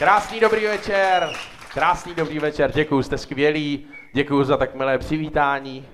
[0.00, 1.30] Krásný dobrý večer.
[1.74, 2.72] Krásný dobrý večer.
[2.72, 3.86] Děkuji, jste skvělí.
[4.12, 5.86] Děkuji za tak milé přivítání.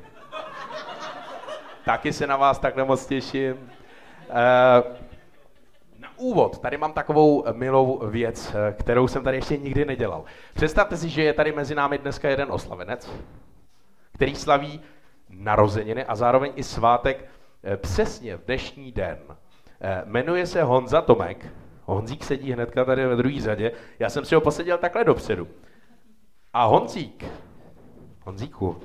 [1.84, 3.70] Taky se na vás takhle moc těším.
[4.30, 4.82] Eh,
[5.98, 10.24] na úvod, tady mám takovou milou věc, eh, kterou jsem tady ještě nikdy nedělal.
[10.54, 13.10] Představte si, že je tady mezi námi dneska jeden oslavenec,
[14.14, 14.80] který slaví
[15.30, 17.24] narozeniny a zároveň i svátek
[17.64, 19.18] eh, přesně v dnešní den.
[20.04, 21.46] Jmenuje se Honza Tomek.
[21.86, 23.72] Honzík sedí hnedka tady ve druhé řadě.
[23.98, 25.48] Já jsem si ho poseděl takhle dopředu.
[26.52, 27.24] A Honzík,
[28.24, 28.76] Honzíku,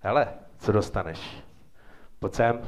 [0.00, 0.28] hele,
[0.58, 1.42] co dostaneš?
[2.18, 2.60] Pojď sem.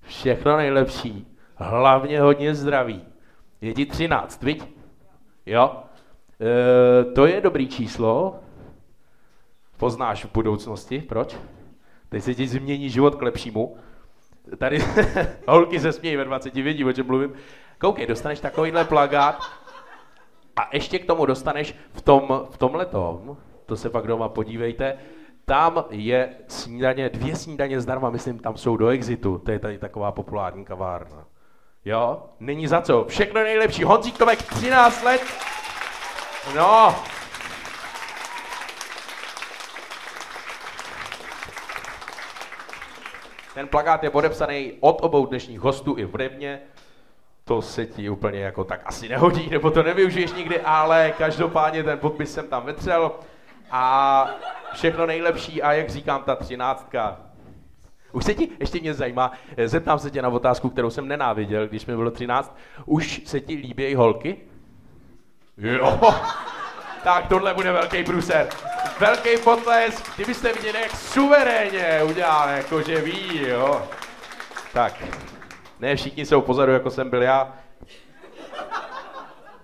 [0.00, 1.36] Všechno nejlepší.
[1.56, 3.04] Hlavně hodně zdraví.
[3.60, 4.64] Je ti 13, viď?
[5.46, 5.82] Jo?
[6.40, 8.40] E, to je dobrý číslo.
[9.76, 11.00] Poznáš v budoucnosti.
[11.00, 11.36] Proč?
[12.08, 13.76] Teď se ti změní život k lepšímu.
[14.58, 14.78] Tady
[15.48, 17.32] holky se smějí ve 20, vědí, o čem mluvím.
[17.78, 19.42] Koukej, dostaneš takovýhle plagát.
[20.56, 24.98] A ještě k tomu dostaneš v, tom, v tomhle tom, to se pak doma podívejte,
[25.44, 30.12] tam je snídaně, dvě snídaně zdarma, myslím, tam jsou do exitu, to je tady taková
[30.12, 31.26] populární kavárna.
[31.84, 35.22] Jo, není za co, všechno nejlepší, Honzík Tomek, 13 let,
[36.56, 36.94] no,
[43.54, 46.60] Ten plakát je podepsaný od obou dnešních hostů i ode mě.
[47.48, 51.98] To se ti úplně jako tak asi nehodí, nebo to nevyužiješ nikdy, ale každopádně ten
[51.98, 53.12] podpis jsem tam vetřel.
[53.70, 54.30] A
[54.72, 57.16] všechno nejlepší a jak říkám, ta třináctka.
[58.12, 59.32] Už se ti, ještě mě zajímá,
[59.64, 62.56] zeptám se tě na otázku, kterou jsem nenáviděl, když mi bylo 13.
[62.86, 64.36] Už se ti líbí holky?
[65.58, 66.00] Jo.
[67.04, 68.48] Tak tohle bude velký průser.
[69.00, 73.82] Velký potlesk, kdybyste viděli, jak suverénně udělal, jakože ví, jo.
[74.72, 74.92] Tak,
[75.80, 77.52] ne všichni jsou pozadu, jako jsem byl já.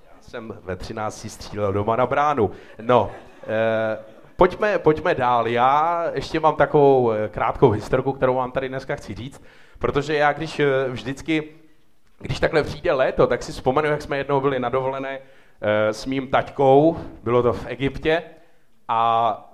[0.04, 2.50] Já jsem ve 13 střílel doma na bránu.
[2.80, 3.10] No,
[3.46, 3.98] eh,
[4.36, 5.48] pojďme, pojďme dál.
[5.48, 9.42] Já ještě mám takovou eh, krátkou historku, kterou vám tady dneska chci říct,
[9.78, 11.48] protože já když eh, vždycky,
[12.18, 16.06] když takhle přijde léto, tak si vzpomenu, jak jsme jednou byli na dovolené eh, s
[16.06, 18.22] mým taťkou, bylo to v Egyptě,
[18.88, 19.50] a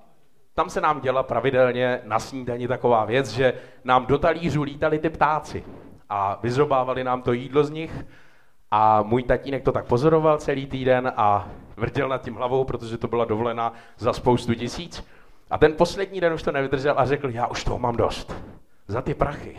[0.55, 3.53] tam se nám děla pravidelně na snídani taková věc, že
[3.85, 5.65] nám do talířů lítali ty ptáci
[6.11, 8.07] a vyzobávali nám to jídlo z nich
[8.71, 13.09] a můj tatínek to tak pozoroval celý týden a vrtěl nad tím hlavou, protože to
[13.09, 15.05] byla dovolena za spoustu tisíc.
[15.51, 18.35] A ten poslední den už to nevydržel a řekl, já už toho mám dost.
[18.87, 19.57] Za ty prachy.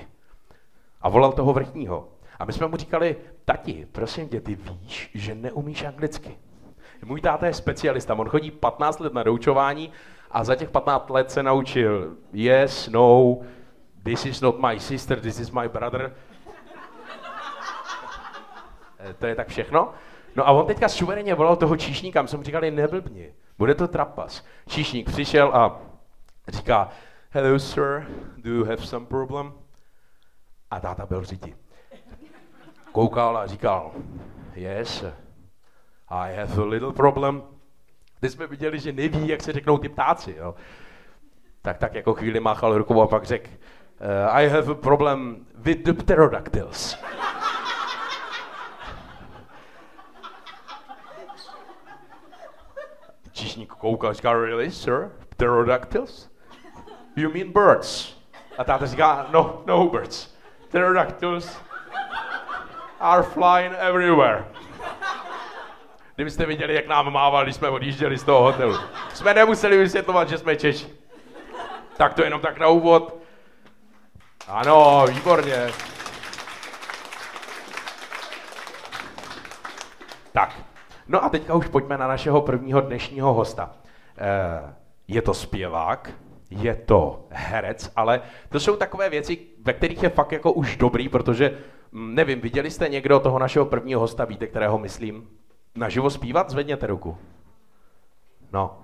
[1.02, 2.08] A volal toho vrchního.
[2.40, 6.38] A my jsme mu říkali, tati, prosím tě, ty víš, že neumíš anglicky.
[7.06, 9.92] Můj táta je specialista, on chodí 15 let na doučování
[10.32, 13.38] a za těch 15 let se naučil yes, no,
[14.04, 16.14] this is not my sister, this is my brother.
[19.04, 19.94] Eh, to je tak všechno.
[20.36, 23.88] No a on teďka suverénně volal toho číšníka, my jsme mu říkali, neblbni, bude to
[23.88, 24.46] trapas.
[24.68, 25.82] Číšník přišel a
[26.48, 26.90] říká,
[27.30, 28.08] hello sir,
[28.38, 29.54] do you have some problem?
[30.72, 31.56] A táta byl řidi.
[32.92, 33.92] Koukal a říkal,
[34.56, 35.04] yes,
[36.10, 37.44] i have a little problem.
[38.20, 40.36] Teď jsme viděli, že neví, jak se řeknou ty ptáci.
[40.38, 40.56] Jo.
[41.62, 45.84] Tak tak jako chvíli máchal rukou a pak řekl, uh, I have a problem with
[45.84, 46.98] the pterodactyls.
[53.32, 55.12] Číšník kouká, říká, really, sir?
[55.30, 56.30] Pterodactyls?
[57.16, 58.16] You mean birds?
[58.58, 60.36] A táta říká, no, no birds.
[60.68, 61.58] Pterodactyls
[63.00, 64.46] are flying everywhere.
[66.16, 68.78] Kdybyste viděli, jak nám mával, když jsme odjížděli z toho hotelu.
[69.14, 70.88] Jsme nemuseli vysvětlovat, že jsme Češi.
[71.98, 73.18] Tak to jenom tak na úvod.
[74.48, 75.72] Ano, výborně.
[80.32, 80.56] Tak,
[81.12, 83.76] no a teďka už pojďme na našeho prvního dnešního hosta.
[84.18, 84.74] Eh,
[85.08, 86.12] je to zpěvák,
[86.50, 91.10] je to herec, ale to jsou takové věci, ve kterých je fakt jako už dobrý,
[91.10, 91.58] protože,
[91.92, 95.28] mm, nevím, viděli jste někdo toho našeho prvního hosta, víte, kterého myslím?
[95.76, 97.18] naživo zpívat, zvedněte ruku.
[98.54, 98.78] No,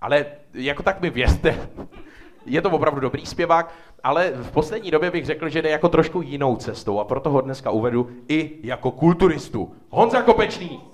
[0.00, 1.68] ale jako tak mi věřte,
[2.46, 6.22] je to opravdu dobrý zpěvák, ale v poslední době bych řekl, že jde jako trošku
[6.22, 9.74] jinou cestou a proto ho dneska uvedu i jako kulturistu.
[9.90, 10.93] Honza Kopečný.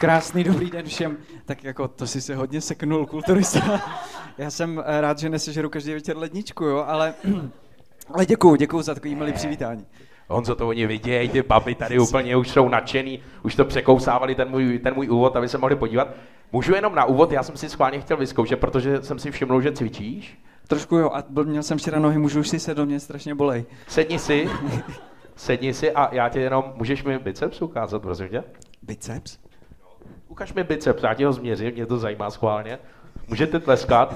[0.00, 1.16] Krásný dobrý den všem.
[1.44, 3.80] Tak jako to si se hodně seknul, kulturista.
[4.38, 7.14] Já jsem eh, rád, že nesežeru každý večer ledničku, jo, ale,
[8.14, 9.86] ale děkuju, děkuju za takový milý přivítání.
[10.28, 14.50] Honzo, to oni vidějí, ty baby tady úplně už jsou nadšený, už to překousávali ten
[14.50, 16.08] můj, ten můj úvod, aby se mohli podívat.
[16.52, 19.72] Můžu jenom na úvod, já jsem si schválně chtěl vyzkoušet, protože jsem si všiml, že
[19.72, 20.38] cvičíš.
[20.68, 23.64] Trošku jo, a byl, měl jsem včera nohy, můžu už si sednout, mě strašně bolej.
[23.88, 24.48] Sedni si,
[25.36, 28.44] sedni si a já tě jenom, můžeš mi biceps ukázat, prosím tě?
[28.82, 29.49] Biceps?
[30.40, 32.78] Ukaž mi biceps, já ti ho změřím, mě to zajímá schválně.
[33.28, 34.14] Můžete tleskat.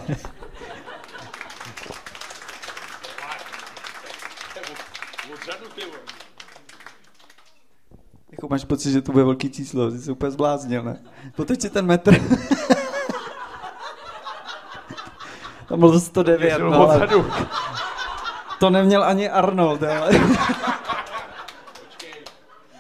[8.33, 11.03] Jako máš pocit, že to bude velký číslo, jsi se úplně zbláznil, ne?
[11.37, 12.15] Poteď si ten metr.
[15.69, 17.09] Tam bylo 109, Ježil no, ale
[18.59, 20.11] to neměl ani Arnold, ale...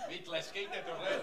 [0.08, 1.18] Vy tleskejte, tohle je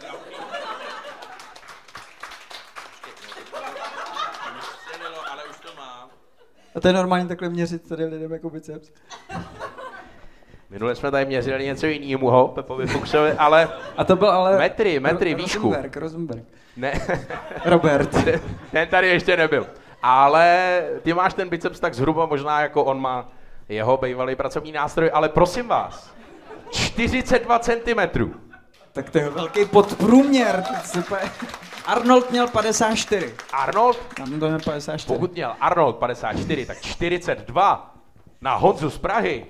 [5.32, 6.10] ale už to mám.
[6.82, 8.92] A to je normální takhle měřit tady lidem jako biceps.
[10.70, 14.58] Minule jsme tady měřili něco jiného, Pepovi Fuchsovi, ale A to byl ale...
[14.58, 15.68] Metry, metry, Ro- výšku.
[15.68, 16.44] Rosenberg, Rosenberg.
[16.78, 16.94] ne,
[17.66, 18.10] Robert.
[18.74, 19.68] ten tady ještě nebyl.
[20.04, 23.32] Ale ty máš ten biceps tak zhruba možná jako on má
[23.70, 26.12] jeho bývalý pracovní nástroj, ale prosím vás,
[26.72, 28.32] 42 cm.
[28.92, 30.64] tak to je velký podprůměr.
[30.86, 31.20] super.
[31.86, 33.34] Arnold měl 54.
[33.54, 35.08] Arnold, Tam to je 54.
[35.08, 37.96] pokud měl Arnold 54, tak 42
[38.42, 39.46] na Honzu z Prahy,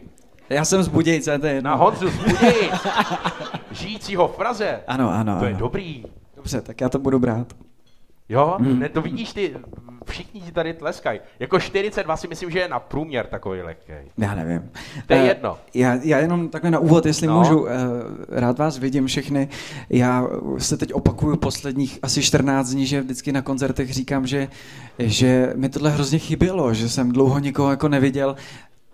[0.49, 1.69] Já jsem z Budějce, to je jedno.
[1.69, 2.73] na Honzu z Budějic,
[3.71, 4.83] žijícího v Praze.
[4.87, 5.59] Ano, ano, To je ano.
[5.59, 6.05] dobrý.
[6.35, 7.47] Dobře, tak já to budu brát.
[8.31, 8.79] Jo, Hmm.
[8.79, 9.55] ne, to vidíš ty,
[10.09, 11.19] všichni ti tady tleskají.
[11.39, 13.91] Jako 42 si myslím, že je na průměr takový lehký.
[14.17, 14.71] Já nevím.
[15.07, 15.57] To je Eh, jedno.
[15.73, 17.37] Já, já jenom takhle na úvod, jestli No.
[17.39, 17.71] můžu, eh,
[18.29, 19.47] rád vás vidím všechny.
[19.89, 24.47] Já se teď opakuju posledních asi 14 dní, že vždycky na koncertech říkám, že,
[24.99, 28.35] že mi tohle hrozně chybělo, že jsem dlouho nikoho jako neviděl.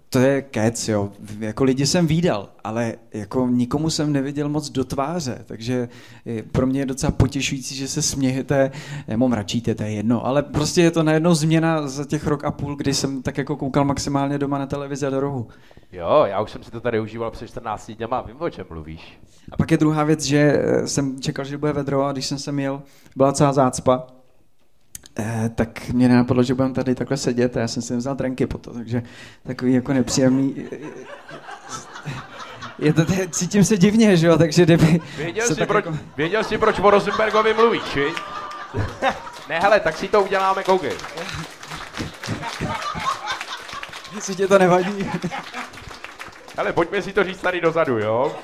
[0.10, 1.12] To je kec, jo.
[1.40, 5.90] Jako lidi jsem výdal, ale jako nikomu jsem neviděl moc do tváře, takže
[6.52, 8.72] pro mě je docela potěšující, že se smějete,
[9.08, 12.52] nebo mračíte, to je jedno, ale prostě je to najednou změna za těch rok a
[12.52, 15.48] půl, kdy jsem tak jako koukal maximálně doma na televizi a do rohu.
[15.92, 19.20] Jo, já už jsem si to tady užíval před 14 dněma, vím, o čem mluvíš.
[19.52, 22.40] A pak je druhá věc, že eh, jsem čekal, že bude vedro a když jsem
[22.40, 22.82] sem jel,
[23.16, 24.08] byla celá zácpa,
[25.20, 28.48] eh, tak mě nenapadlo, že budeme tady takhle sedět a já jsem si vzal drenky
[28.48, 29.04] po to, takže
[29.44, 30.56] takový jako nepříjemný...
[32.80, 35.02] Je to, cítím se divně, že jo, takže kdyby...
[35.18, 38.08] Věděl jsi, proč, jako- věděl jsi, proč o Rosenbergovi mluvíš, vi?
[39.50, 40.92] ne, hele, tak si to uděláme, koukej.
[44.16, 45.12] Jestli tě to nevadí.
[46.58, 48.36] Hele, pojďme si to říct tady dozadu, jo?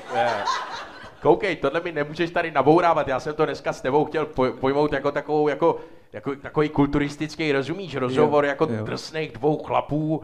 [1.22, 4.92] Koukej, tohle mi nemůžeš tady nabourávat, já jsem to dneska s tebou chtěl poj- pojmout
[4.92, 5.80] jako takovou, jako,
[6.14, 8.84] jako takový kulturistický, rozumíš, rozhovor Jo, jako jo.
[8.84, 10.22] drsných dvou chlapů,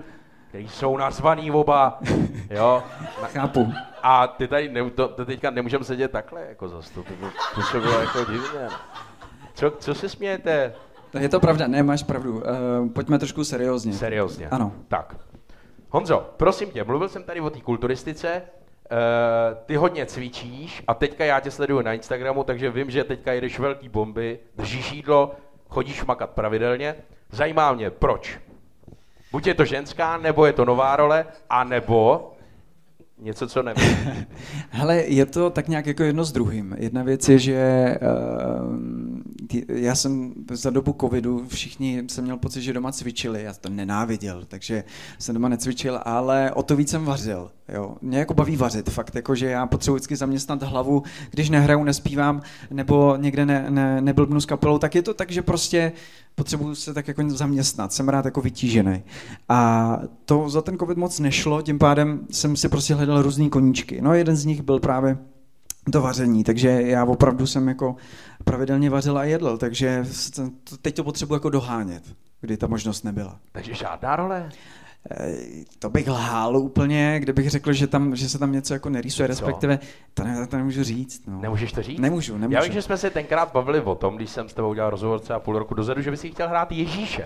[0.48, 1.98] kteří jsou nazvaný oba,
[2.50, 2.82] jo?
[3.22, 3.72] Na- Chápu.
[4.02, 7.12] A ty tady, ne, to, to teďka nemůžeme sedět takhle, jako zase, to, to,
[7.72, 8.68] to bylo jako divně.
[9.54, 10.72] Co, co se smějete?
[11.18, 12.32] Je to pravda, ne, máš pravdu.
[12.36, 12.42] Uh,
[12.92, 13.92] pojďme trošku seriózně.
[13.92, 14.48] Seriózně.
[14.48, 14.72] Ano.
[14.88, 15.16] Tak.
[15.90, 18.42] Honzo, prosím tě, mluvil jsem tady o té kulturistice,
[18.92, 23.32] Uh, ty hodně cvičíš a teďka já tě sleduju na Instagramu, takže vím, že teďka
[23.32, 25.34] jedeš velký bomby, držíš jídlo,
[25.70, 26.94] chodíš makat pravidelně.
[27.30, 28.38] Zajímá mě, proč?
[29.32, 32.32] Buď je to ženská, nebo je to nová role, a nebo
[33.18, 33.96] něco, co nevím.
[34.70, 36.76] Hele, je to tak nějak jako jedno s druhým.
[36.78, 38.74] Jedna věc je, že uh,
[39.68, 44.44] já jsem za dobu covidu, všichni jsem měl pocit, že doma cvičili, já to nenáviděl,
[44.48, 44.84] takže
[45.18, 47.50] jsem doma necvičil, ale o to víc jsem vařil.
[47.68, 47.96] Jo.
[48.02, 52.42] Mě jako baví vařit, fakt, jako, že já potřebuji vždycky zaměstnat hlavu, když nehraju, nespívám,
[52.70, 55.92] nebo někde ne, ne, neblbnu s kapelou, tak je to tak, že prostě
[56.34, 59.02] potřebuji se tak jako zaměstnat, jsem rád jako vytížený.
[59.48, 64.00] A to za ten covid moc nešlo, tím pádem jsem si prostě hledal různý koníčky.
[64.00, 65.18] No jeden z nich byl právě
[65.92, 67.96] to vaření, takže já opravdu jsem jako
[68.44, 70.04] pravidelně vařil a jedl, takže
[70.82, 72.02] teď to potřebuji jako dohánět,
[72.40, 73.38] kdy ta možnost nebyla.
[73.52, 74.48] Takže žádná role.
[75.10, 75.34] Eh,
[75.78, 79.78] To bych lhál úplně, kdybych řekl, že, tam, že se tam něco jako nerýsuje, respektive
[80.14, 81.22] to, ne, to nemůžu říct.
[81.26, 81.40] No.
[81.40, 82.00] Nemůžeš to říct?
[82.00, 82.54] Nemůžu, nemůžu.
[82.56, 85.20] Já vím, že jsme se tenkrát bavili o tom, když jsem s tebou udělal rozhovor
[85.20, 87.24] třeba půl roku dozadu, že by si chtěl hrát Ježíše.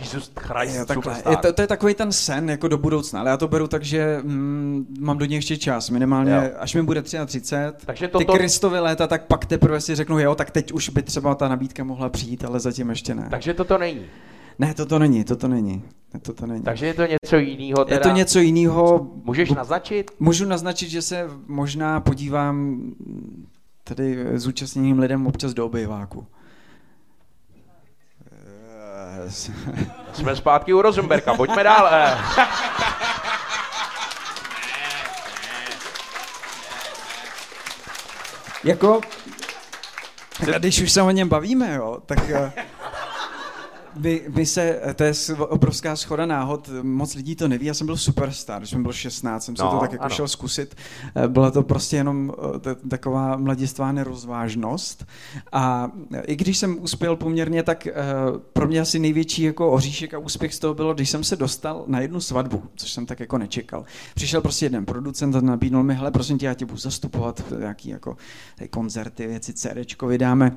[0.00, 1.22] Jesus Christ Jo, takhle.
[1.30, 3.82] Je to, to je takový ten sen jako do budoucna, ale já to beru tak,
[3.84, 6.42] že mm, mám do něj ještě čas, minimálně Jo.
[6.58, 7.56] až mi bude 33.
[7.86, 11.02] Takže Ty toto- Kristovy léta, tak pak teprve si řeknu, jo, tak teď už by
[11.02, 13.26] třeba ta nabídka mohla přijít, ale zatím ještě ne.
[13.30, 14.02] Takže toto není.
[14.60, 15.84] Ne, toto není, toto není.
[16.14, 16.62] Ne, toto není.
[16.62, 17.84] Takže je to něco jiného.
[17.88, 19.10] Je to něco jiného.
[19.24, 20.10] Můžeš naznačit?
[20.18, 22.82] Můžu naznačit, že se možná podívám
[23.84, 26.26] tady zúčastněným lidem občas do obejváku.
[29.24, 29.50] Yes.
[30.12, 31.88] Jsme zpátky u Rosenberga, pojďme dál.
[31.92, 32.18] eh.
[38.64, 39.00] Jako,
[40.40, 42.18] teda, když už se o něm bavíme, jo, tak...
[44.04, 47.96] eh, my, se, to je obrovská schoda náhod, moc lidí to neví, já jsem byl
[47.96, 50.14] superstar, když jsem byl 16, jsem se no, to tak jako ano.
[50.14, 50.74] šel zkusit.
[51.14, 52.32] Eh, byla to prostě jenom
[52.70, 55.06] eh, taková mladistvá nerozvážnost
[55.52, 55.90] a
[56.26, 57.92] i když jsem uspěl poměrně, tak eh,
[58.52, 61.84] pro mě asi největší jako oříšek a úspěch z toho bylo, když jsem se dostal
[61.86, 63.84] na jednu svatbu, což jsem tak jako nečekal.
[64.14, 67.88] Přišel prostě jeden producent a nabídnul mi, hele, prosím tě, já tě budu zastupovat, nějaký
[67.88, 68.16] jako
[68.70, 70.56] koncerty, věci, CDčko vydáme.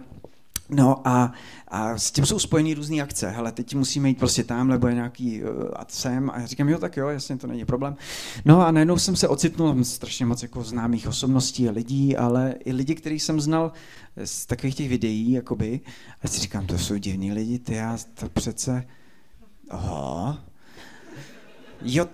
[0.73, 1.31] No a,
[1.67, 3.29] a s tím jsou spojený různé akce.
[3.29, 6.29] Hele, teď musíme jít prostě tam, nebo je nějaký uh, a sem.
[6.29, 7.95] A já říkám, jo, tak jo, jasně, to není problém.
[8.45, 12.73] No a najednou jsem se ocitnul strašně moc jako známých osobností a lidí, ale i
[12.73, 13.71] lidi, který jsem znal
[14.23, 15.79] z takových těch videí, jakoby.
[16.21, 18.87] A si říkám, to jsou divní lidi, ty já to přece...
[19.69, 20.43] Aha.
[21.81, 22.05] Jo,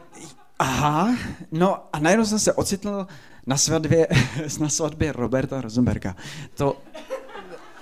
[0.59, 1.15] aha.
[1.51, 3.07] No a najednou jsem se ocitnul
[3.47, 4.07] na svatbě,
[4.59, 6.15] na svatbě Roberta Rosenberga.
[6.55, 6.77] To,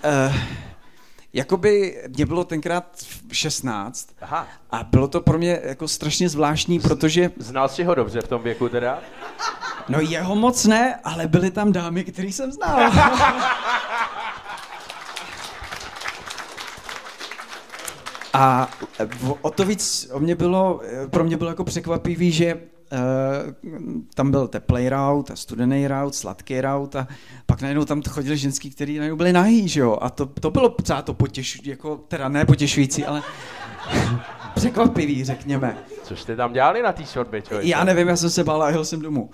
[0.06, 0.36] Uh,
[1.34, 2.86] jakoby mě bylo tenkrát
[3.32, 4.48] 16 Aha.
[4.72, 7.32] a bylo to pro mě jako strašně zvláštní, protože...
[7.38, 9.00] Znal jsi ho dobře v tom věku teda?
[9.90, 12.92] No jeho moc ne, ale byly tam dámy, který jsem znal.
[18.34, 18.70] A
[19.42, 22.62] o to víc o mě bylo, pro mě bylo jako překvapivý, že
[24.14, 27.08] tam byl teplej rout a studený rout, sladký rout a
[27.46, 29.98] pak najednou tam chodili ženský, který najednou byli nahý, že jo?
[30.02, 33.24] A to, to bylo třeba to potěšující, jako, teda ne potěšující, ale
[34.56, 35.78] překvapivý, řekněme.
[36.04, 37.46] Co jste tam dělali na té člověk?
[37.62, 39.30] Já nevím, já jsem se bál a jel jsem domů.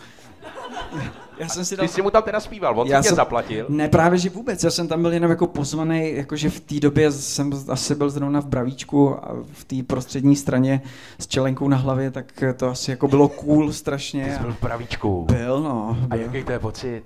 [1.38, 1.88] Já jsem si dal...
[1.88, 3.16] Ty jsi mu tam teda zpíval, on já tě jsem...
[3.16, 3.66] zaplatil?
[3.70, 7.12] Ne, právě že vůbec, já jsem tam byl jenom jako pozvaný, jakože v té době
[7.12, 10.82] jsem asi byl zrovna v Bravíčku a v té prostřední straně
[11.20, 14.26] s čelenkou na hlavě, tak to asi jako bylo cool strašně.
[14.26, 15.26] Ty jsi byl v Bravíčku?
[15.26, 15.98] Byl, no.
[16.00, 16.08] Byl.
[16.10, 17.04] A jaký to je pocit?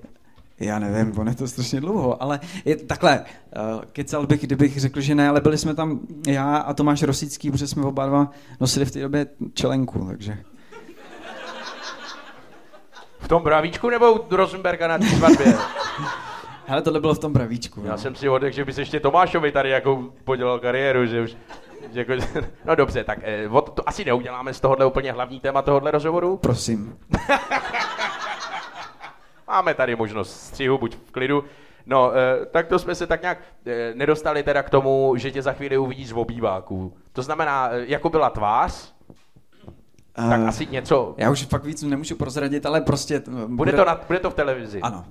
[0.60, 5.02] Já nevím, on je to strašně dlouho, ale je, takhle, uh, kecal bych, kdybych řekl,
[5.02, 8.86] že ne, ale byli jsme tam já a Tomáš Rosický, protože jsme oba dva nosili
[8.86, 10.38] v té době čelenku, takže...
[13.28, 15.48] V tom Bravíčku nebo u Rosenberga na té svatbě?
[16.66, 17.82] Hele, tohle bylo v tom Bravíčku.
[17.86, 17.98] Já no.
[17.98, 21.36] jsem si odek, že bys ještě Tomášovi tady jako podělal kariéru, že už...
[21.94, 22.14] Že jako,
[22.66, 26.38] no dobře, tak eh, to, to asi neuděláme z tohohle úplně hlavní téma tohohle rozhovoru.
[26.38, 26.98] Prosím.
[29.48, 31.44] Máme tady možnost střihu, buď v klidu.
[31.86, 35.42] No, eh, tak to jsme se tak nějak eh, nedostali teda k tomu, že tě
[35.42, 36.94] za chvíli uvidíš v obýváku.
[37.14, 38.97] To znamená, eh, jako byla tvář,
[40.30, 41.16] tak asi něco...
[41.18, 43.20] Já už fakt víc nemůžu prozradit, ale prostě...
[43.20, 44.82] Bude, bude, to, na, bude to v televizi?
[44.82, 45.06] Ano.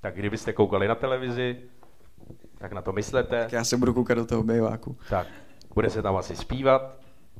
[0.00, 1.56] Tak kdybyste koukali na televizi,
[2.58, 3.42] tak na to myslete.
[3.42, 4.96] Tak já se budu koukat do toho obýváku.
[5.10, 5.26] Tak,
[5.74, 6.98] bude se tam asi zpívat?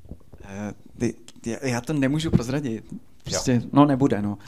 [0.09, 1.15] Uh, ty,
[1.47, 2.85] já, já to nemůžu prozradit.
[3.25, 3.61] Prostě, jo.
[3.73, 4.39] no nebude, no.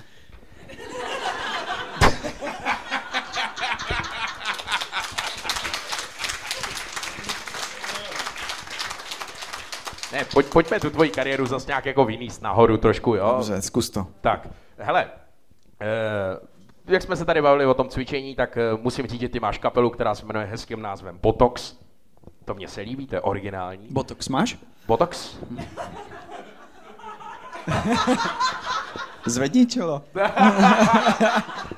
[10.12, 13.32] Ne, pojď, pojďme tu tvoji kariéru zase nějak jako vyníst nahoru trošku, jo?
[13.36, 14.06] Dobře, zkus to.
[14.20, 14.48] Tak,
[14.78, 15.06] hele,
[15.80, 15.86] eh,
[16.86, 19.58] jak jsme se tady bavili o tom cvičení, tak eh, musím říct, že ty máš
[19.58, 21.74] kapelu, která se jmenuje hezkým názvem Botox.
[22.44, 23.88] To mně se líbí, to je originální.
[23.90, 24.58] Botox máš?
[24.86, 25.36] Botox?
[29.26, 30.02] Zvedni čelo.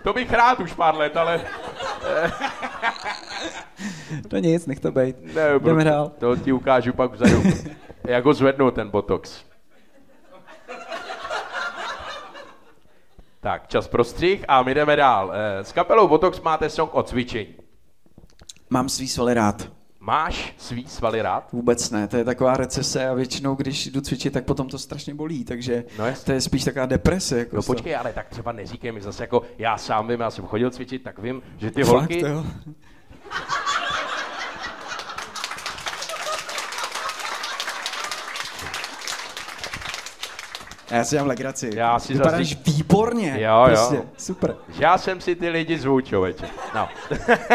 [0.02, 1.40] to bych rád už pár let, ale...
[4.28, 5.34] to nic, nech to bejt.
[5.34, 6.12] Ne, Jdeme dál.
[6.18, 7.42] To ti ukážu pak vzadu.
[8.04, 9.44] Jak ho zvednou ten botox.
[13.40, 15.32] Tak, čas pro střih a my jdeme dál.
[15.34, 17.54] Eh, s kapelou Botox máte song o cvičení.
[18.70, 19.68] Mám svý svaly rád.
[20.00, 21.52] Máš svý svaly rád?
[21.52, 25.14] Vůbec ne, to je taková recese a většinou, když jdu cvičit, tak potom to strašně
[25.14, 27.38] bolí, takže no to je spíš taková deprese.
[27.38, 30.46] Jako no počkej, ale tak třeba neříkej mi zase jako, já sám vím, já jsem
[30.46, 32.20] chodil cvičit, tak vím, že ty Fakt, holky...
[32.20, 32.44] Jo?
[40.90, 41.70] Já si dělám legraci.
[41.74, 42.60] Já si Vypadáš zase...
[42.66, 43.36] výborně.
[43.40, 43.96] Jo, prostě.
[43.96, 44.02] jo.
[44.16, 44.56] Super.
[44.78, 46.46] Já jsem si ty lidi zvou, člověče.
[46.74, 46.88] No.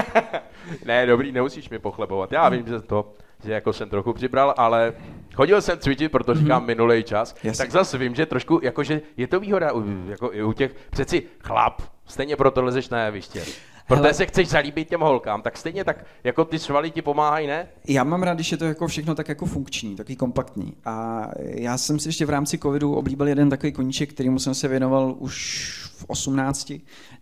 [0.85, 2.31] ne, dobrý, nemusíš mi pochlebovat.
[2.31, 3.13] Já vím, že to,
[3.45, 4.93] že jako jsem trochu přibral, ale
[5.35, 6.67] chodil jsem cvičit, protože říkám mm-hmm.
[6.67, 7.57] minulý čas, yes.
[7.57, 11.23] tak zase vím, že trošku, jakože je to výhoda u, jako i u těch, přeci
[11.39, 13.43] chlap, stejně proto lezeš na jeviště.
[13.87, 17.67] Protože se chceš zalíbit těm holkám, tak stejně tak jako ty svaly ti pomáhají, ne?
[17.87, 20.73] Já mám rád, když je to jako všechno tak jako funkční, taky kompaktní.
[20.85, 24.67] A já jsem si ještě v rámci covidu oblíbil jeden takový koníček, kterýmu jsem se
[24.67, 26.73] věnoval už v 18,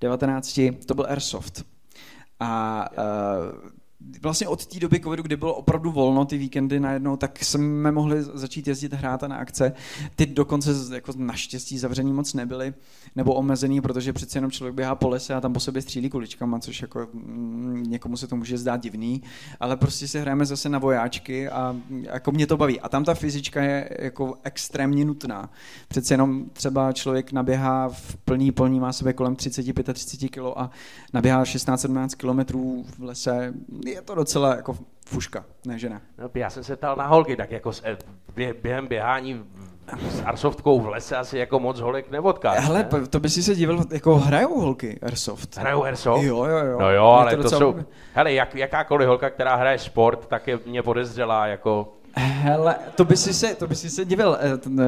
[0.02, 1.66] 19, to byl Airsoft.
[2.40, 3.70] A uh,
[4.22, 8.24] vlastně od té doby covidu, kdy bylo opravdu volno ty víkendy najednou, tak jsme mohli
[8.24, 9.74] začít jezdit hrát na akce.
[10.16, 12.74] Ty dokonce jako naštěstí zavření moc nebyly,
[13.16, 16.60] nebo omezený, protože přece jenom člověk běhá po lese a tam po sobě střílí kuličkama,
[16.60, 19.22] což jako mm, někomu se to může zdát divný,
[19.60, 22.80] ale prostě si hrajeme zase na vojáčky a jako mě to baví.
[22.80, 25.50] A tam ta fyzička je jako extrémně nutná.
[25.88, 30.70] Přece jenom třeba člověk naběhá v plný plný, má sebe kolem 30-35 kg a
[31.14, 32.54] naběhá 16-17 km
[32.98, 33.54] v lese,
[33.94, 36.02] je to docela jako fuška, ne že ne?
[36.18, 37.84] No, já jsem se ptal na holky, tak jako s,
[38.36, 39.44] bě, během běhání
[40.10, 43.08] s Airsoftkou v lese asi jako moc holek nevodkáš, Hele, ne?
[43.08, 45.58] to by si se divil, jako hrajou holky Airsoft.
[45.58, 46.24] Hrajou airsoft?
[46.24, 46.78] Jo, jo, jo.
[46.80, 47.76] No jo, Je ale to, docela- jsou...
[48.14, 51.94] Hele, jak, jakákoliv holka, která hraje sport, tak je mě podezřelá jako...
[52.16, 54.84] Hele, to by si se, to by si se divil, eh, eh,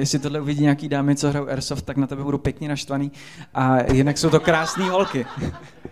[0.00, 3.12] jestli tohle uvidí nějaký dámy, co hrajou Airsoft, tak na tebe budou pěkně naštvaný.
[3.54, 5.26] A jinak jsou to krásné holky.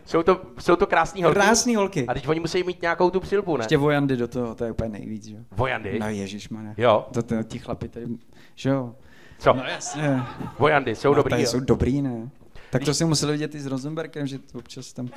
[0.09, 1.41] Jsou to, jsou to krásný holky?
[1.41, 2.07] Krásné holky.
[2.09, 3.62] A teď oni musí mít nějakou tu přilbu, ne?
[3.62, 5.41] Ještě vojandy do toho, to je úplně nejvíc, že jo.
[5.50, 5.99] Vojandy?
[5.99, 6.75] No ježišmane.
[6.77, 7.07] Jo.
[7.12, 8.07] To, to, ti chlapi tady,
[8.55, 8.95] že jo.
[9.38, 9.53] Co?
[9.53, 10.23] No jasně.
[10.59, 12.29] Vojandy, jsou no, dobrý, jsou dobrý, ne?
[12.71, 15.09] Tak to si museli vidět i s Rosenbergem, že to občas tam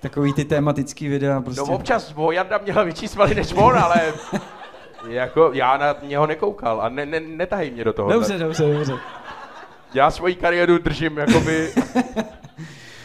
[0.00, 1.60] takový ty tematický videa prostě.
[1.60, 4.12] No občas Vojanda měla větší svaly než on, ale
[5.08, 8.12] jako já na něho nekoukal a ne, ne, netahy mě do toho.
[8.12, 8.98] Dobře, dobře, dobře.
[9.94, 11.72] Já svoji kariéru držím jakoby,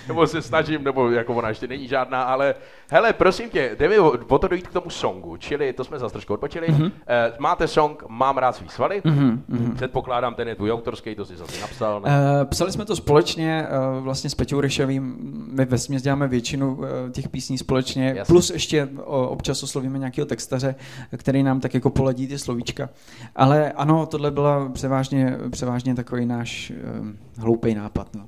[0.10, 2.56] nebo se snažím, nebo jako ona ještě není žádná, ale
[2.92, 6.14] hele, prosím tě, jde mi o, to dojít k tomu songu, čili to jsme zase
[6.14, 6.68] trošku odpočili.
[6.70, 6.82] Mhm.
[6.82, 6.92] Mm-hmm.
[7.08, 9.76] Eh, máte song Mám rád svý svaly, mm-hmm.
[9.76, 12.02] předpokládám, ten je tvůj autorský, to jsi zase napsal.
[12.02, 12.10] Ne?
[12.10, 15.16] Uh, psali jsme to společně uh, vlastně s Peťou Ryšovým.
[15.52, 18.20] My ve směs děláme většinu uh, těch písní společně, Jasně.
[18.20, 18.34] Jasně.
[18.34, 20.76] plus ještě uh, občas oslovíme nějakého textaře,
[21.18, 22.90] který nám tak jako poladí ty slovíčka.
[23.36, 28.16] Ale ano, tohle byla převážně, převážně takový náš uh, hloupý nápad.
[28.16, 28.26] No.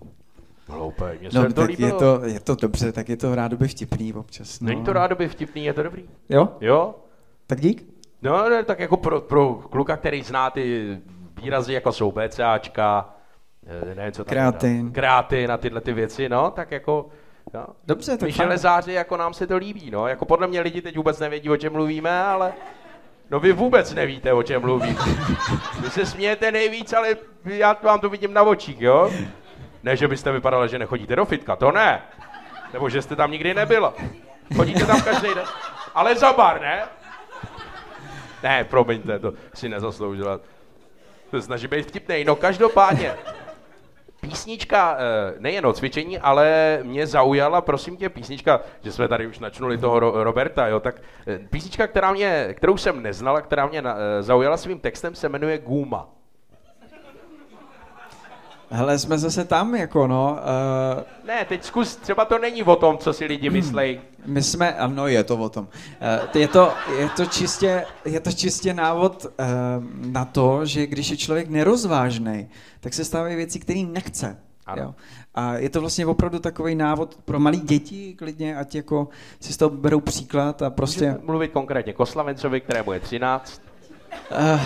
[0.72, 1.88] Hloupé, mně se No, to líbilo.
[1.90, 4.60] je to, je to dobře, tak je to rádoby vtipný občas.
[4.60, 4.68] No.
[4.68, 6.10] Není to rádoby vtipný, je to dobrý?
[6.30, 6.50] Jo?
[6.62, 6.96] Jo?
[7.48, 7.86] Tak dík.
[8.22, 10.98] No, ne, tak jako pro, pro kluka, který zná ty
[11.42, 13.10] výrazy, jako jsou BCAčka,
[13.92, 14.86] eh, nevím, co tam Kreatin.
[14.88, 14.94] dá.
[14.94, 17.10] Kreatin a tyhle ty věci, no, tak jako,
[17.54, 17.66] no.
[17.88, 18.48] Dobře, tak My fajn.
[18.48, 21.58] železáři, jako nám se to líbí, no, jako podle mě lidi teď vůbec nevědí, o
[21.58, 22.54] čem mluvíme, ale
[23.32, 24.98] no vy vůbec nevíte, o čem mluvím.
[25.84, 29.12] Vy se smějete nejvíc, ale já vám to vidím na očích, jo?
[29.84, 32.02] Ne, že byste vypadala, že nechodíte do fitka, to ne.
[32.74, 33.94] Nebo že jste tam nikdy nebyla.
[34.56, 35.46] Chodíte tam každý den.
[35.96, 36.84] Ale za bar, ne?
[38.44, 40.40] Ne, promiňte, to si nezasloužila.
[41.32, 42.26] To snaží být vtipnej.
[42.26, 43.14] No každopádně,
[44.22, 49.40] písnička eh, nejen o cvičení, ale mě zaujala, prosím tě, písnička, že jsme tady už
[49.40, 50.96] načnuli toho Ro- Roberta, jo, tak
[51.28, 55.58] eh, písnička, která mě, kterou jsem neznala, která mě eh, zaujala svým textem, se jmenuje
[55.58, 56.10] Guma.
[58.74, 60.38] Hele, jsme zase tam, jako no.
[60.98, 64.02] Uh, Ne, teď zkus, třeba to není o tom, co si lidi myslej.
[64.26, 65.68] My jsme, ano, je to o tom.
[66.02, 69.46] Eh, Je to, je to, čistě, je to čistě návod eh,
[69.94, 74.38] na to, že když je člověk nerozvážný, tak se stávají věci, které nechce.
[74.66, 74.84] Ano.
[74.84, 74.96] Jo.
[75.36, 79.58] A je to vlastně opravdu takový návod pro malé děti, klidně, ať jako si z
[79.58, 81.06] toho berou příklad a prostě...
[81.06, 83.62] Můžete mluvit konkrétně Koslavencovi, kterému je 13.
[84.32, 84.62] Uh,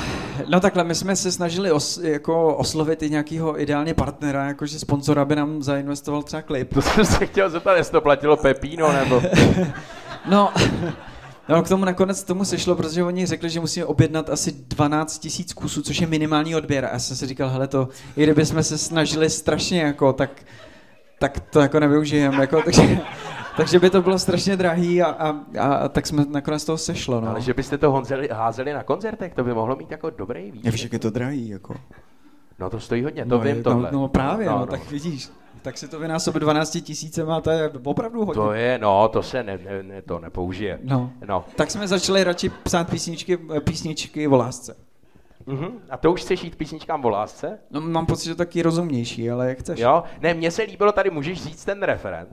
[0.50, 5.22] no takhle, my jsme se snažili os, jako oslovit i nějakého ideálně partnera, jakože sponzora,
[5.22, 6.74] aby nám zainvestoval třeba klip.
[6.74, 9.22] To jsem se chtěl zeptat, jestli to platilo Pepino, nebo...
[10.30, 10.54] No,
[11.50, 15.54] no, k tomu nakonec tomu sešlo, protože oni řekli, že musíme objednat asi 12 tisíc
[15.54, 16.86] kusů, což je minimální odběr.
[16.86, 20.32] A já jsem si říkal, hele to, i kdyby jsme se snažili strašně jako, tak,
[21.20, 23.00] tak to jako nevyužijeme, jako, takže,
[23.58, 27.30] takže by to bylo strašně drahý a, a, a, tak jsme nakonec toho sešlo, no.
[27.30, 30.52] Ale že byste to honzeli, házeli na koncertech, to by mohlo mít jako dobrý Je
[30.52, 30.76] výsledek.
[30.76, 31.76] však je to drahý, jako.
[32.60, 33.90] No to stojí hodně, to no, vím je- tohle.
[33.92, 35.30] No, no právě, no, no, tak vidíš.
[35.62, 38.34] Tak si to vynásobit 12 tisícema, to je opravdu hodně.
[38.34, 40.80] To je, no, to se ne, ne, ne, to nepoužije.
[40.84, 41.12] No.
[41.28, 41.46] no.
[41.56, 44.76] Tak jsme začali radši psát písničky, písničky o lásce.
[45.46, 45.68] Mhm.
[45.90, 47.60] A to už chceš jít písničkám o lásce?
[47.72, 49.80] No, mám pocit, že to taky rozumnější, ale jak chceš.
[49.80, 50.04] Jo?
[50.22, 52.28] Ne, mně se líbilo, tady můžeš říct ten referen.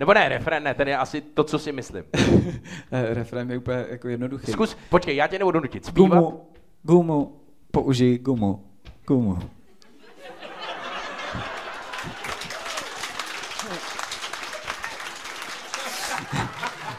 [0.00, 2.04] Nebo ne, referen ne, ten je asi to, co si myslím.
[2.92, 4.52] Refrén je úplně jako jednoduchý.
[4.52, 6.18] Zkus, počkej, já tě nebudu nutit zpívat.
[6.18, 6.46] Gumu,
[6.82, 8.64] gumu, použij gumu,
[9.06, 9.38] gumu.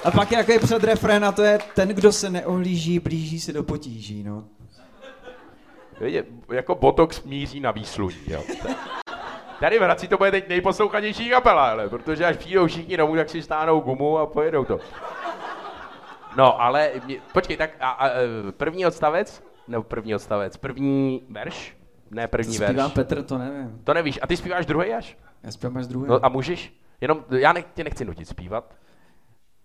[0.04, 4.24] A pak jaký předrefrén, a to je ten, kdo se neohlíží, blíží se do potíží,
[4.24, 4.44] no.
[6.02, 8.44] Vidě, jako Botox míří na výsluní, jo.
[9.60, 13.30] Tady v Hradci to bude teď nejposlouchanější kapela, ale, protože až přijdou všichni domů, tak
[13.30, 14.80] si stáhnou gumu a pojedou to.
[16.38, 18.10] No, ale, mě, počkej, tak a, a,
[18.58, 19.44] první odstavec?
[19.68, 21.78] Nebo první odstavec, první verš?
[22.12, 22.94] Ne, první verš.
[22.94, 23.82] Petr, to nevím.
[23.84, 24.20] To nevíš.
[24.22, 25.18] A ty zpíváš druhý až?
[25.44, 26.08] Já zpívám až druhý.
[26.10, 26.74] No a můžeš?
[27.02, 28.76] Jenom, já ne, tě nechci nutit zpívat.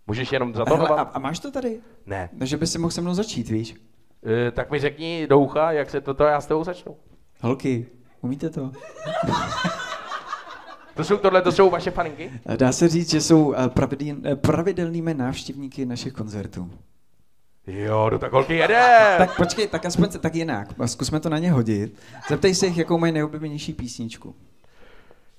[0.07, 0.99] Můžeš jenom Hele, zatahovat?
[0.99, 1.81] a, a máš to tady?
[2.07, 2.31] Ne.
[2.39, 3.75] Takže by si mohl se mnou začít, víš?
[4.27, 6.97] E, tak mi řekni do ucha, jak se toto já s tebou začnu.
[7.41, 7.87] Holky,
[8.21, 8.73] umíte to?
[10.97, 12.33] To jsou tohle, to jsou vaše faninky?
[12.57, 13.71] Dá se říct, že jsou eh,
[14.25, 16.71] eh, pravidelnými návštěvníky našich koncertů.
[17.67, 19.15] Jo, no tak holky jede.
[19.19, 20.69] Tak počkej, tak aspoň se- tak jinak.
[20.87, 22.01] Zkusme to na ně hodit.
[22.29, 24.35] Zeptej se jich, jakou mají nejoblíbenější písničku.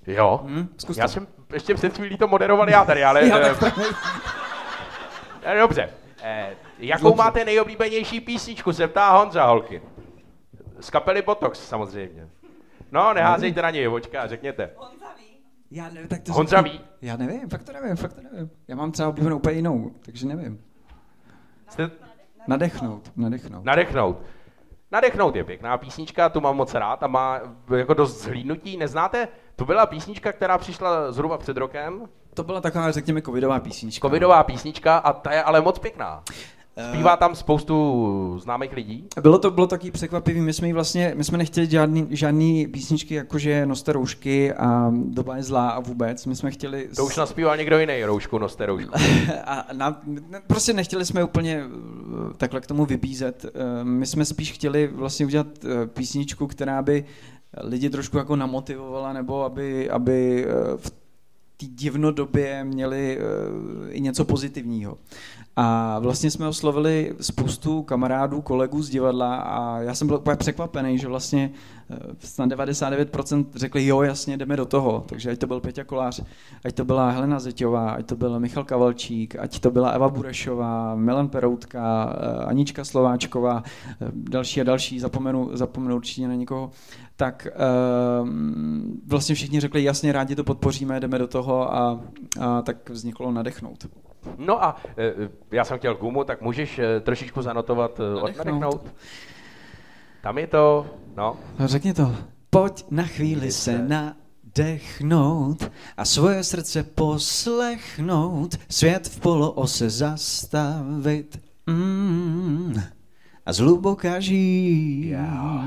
[0.08, 0.40] Jo.
[0.44, 0.68] Hm?
[0.78, 1.12] Zkus Já to.
[1.14, 3.28] jsem ještě před chvílí to moderoval já tady, ale...
[3.28, 3.80] Já, tak,
[5.44, 5.90] eh, Dobře.
[6.24, 7.18] Eh, jakou Dobře.
[7.24, 9.82] máte nejoblíbenější písničku, se ptá Honza, holky.
[10.80, 12.28] Z kapely Botox, samozřejmě.
[12.92, 14.70] No, neházejte na něj, vočka, řekněte.
[15.72, 16.82] Já nevím, tak to Honza ví.
[17.02, 18.50] Já nevím, fakt to nevím, fakt to nevím.
[18.68, 20.62] Já mám třeba oblíbenou úplně jinou, takže nevím.
[21.70, 21.92] Jste
[22.48, 23.66] Nadechnout, nadechnout.
[23.66, 24.18] nadechnout.
[24.92, 27.40] Nadechnout je pěkná písnička, tu mám moc rád a má
[27.78, 28.78] jako dost zhlídnutí.
[28.78, 29.28] Neznáte?
[29.56, 32.06] To byla písnička, která přišla zhruba před rokem.
[32.34, 34.08] To byla taková, řekněme, covidová písnička.
[34.08, 36.24] Covidová písnička a ta je ale moc pěkná.
[36.90, 39.08] Zpívá tam spoustu známých lidí.
[39.22, 43.66] Bylo to bylo taky překvapivý, my jsme vlastně, my jsme nechtěli žádný, žádný písničky, jakože
[43.66, 46.90] noste roušky a doba je zlá a vůbec, my jsme chtěli...
[46.96, 48.92] To už naspíval někdo jiný, roušku, noste roušku.
[49.46, 50.02] a na,
[50.48, 53.46] prostě nechtěli jsme úplně eh, takhle k tomu vybízet.
[53.46, 57.06] Eh, My jsme spíš chtěli vlastně udělat eh, písničku, která by
[57.62, 60.46] lidi trošku jako namotivovala, nebo aby, aby
[60.78, 60.90] v
[61.58, 63.20] té divnodobě měli
[63.90, 64.98] i něco pozitivního.
[65.58, 70.98] A vlastně jsme oslovili spoustu kamarádů, kolegů z divadla a já jsem byl úplně překvapený,
[70.98, 71.52] že vlastně
[71.90, 75.04] eh, snad 99% řekli, jo, jasně, jdeme do toho.
[75.10, 76.22] Takže ať to byl Peťa Kolář,
[76.66, 80.96] ať to byla Helena Zeťová, ať to byl Michal Kavalčík, ať to byla Eva Burešová,
[80.96, 86.72] Milan Peroutka, eh, Anička Slováčková, eh, další a další, zapomenu, zapomenu určitě na někoho,
[87.16, 87.48] tak
[88.22, 92.02] um, vlastně všichni řekli, jasně, rádi to podpoříme, jdeme do toho a,
[92.40, 93.88] a tak vzniklo nadechnout.
[94.38, 95.14] No a eh,
[95.52, 98.46] já jsem chtěl gumu, tak můžeš eh, trošičku zanotovat eh, od Nadechnout.
[98.46, 98.94] nadechnout?
[100.22, 100.86] Tam je to,
[101.16, 101.38] no.
[101.60, 102.16] No, řekni to.
[102.50, 112.76] Pojď na chvíli se nadechnout a svoje srdce poslechnout, svět v poloose zastavit mm,
[113.46, 115.10] a zhluboka žít.
[115.10, 115.66] Já.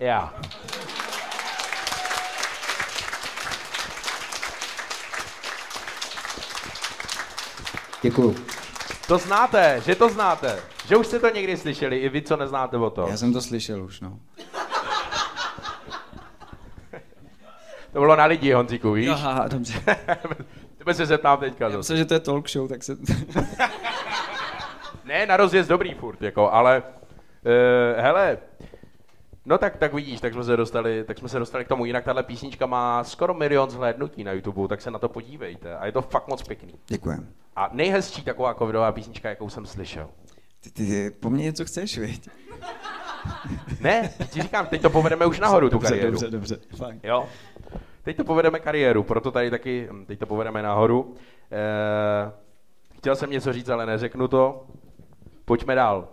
[0.00, 0.34] Já.
[8.02, 8.36] Děkuju.
[9.08, 10.58] To znáte, že to znáte.
[10.88, 13.06] Že už jste to někdy slyšeli, i vy, co neznáte o to.
[13.10, 14.18] Já jsem to slyšel už, no.
[17.92, 19.08] To bylo na lidi, Honzíku, víš?
[19.08, 19.82] Aha, dobře.
[20.78, 22.96] Tebe se zeptám teďka Já myslím, že to je talk show, tak se...
[25.04, 28.38] Ne, na rozjezd dobrý furt, jako, ale uh, hele,
[29.44, 32.04] no tak, tak vidíš, tak jsme, se dostali, tak jsme se dostali k tomu, jinak
[32.04, 35.92] tahle písnička má skoro milion zhlédnutí na YouTube, tak se na to podívejte a je
[35.92, 36.74] to fakt moc pěkný.
[36.86, 37.28] Děkujem.
[37.56, 40.08] A nejhezčí taková covidová písnička, jakou jsem slyšel.
[40.60, 42.28] Ty, ty, ty po mně něco chceš, viď?
[43.80, 46.10] Ne, ti říkám, teď to povedeme už nahoru, tu dobře, kariéru.
[46.10, 47.00] dobře, dobře, fajn.
[47.02, 47.28] Jo.
[48.02, 51.14] Teď to povedeme kariéru, proto tady taky, hm, teď to povedeme nahoru.
[51.52, 52.32] Eh,
[52.96, 54.66] chtěl jsem něco říct, ale neřeknu to.
[55.44, 56.08] Pojďme dál.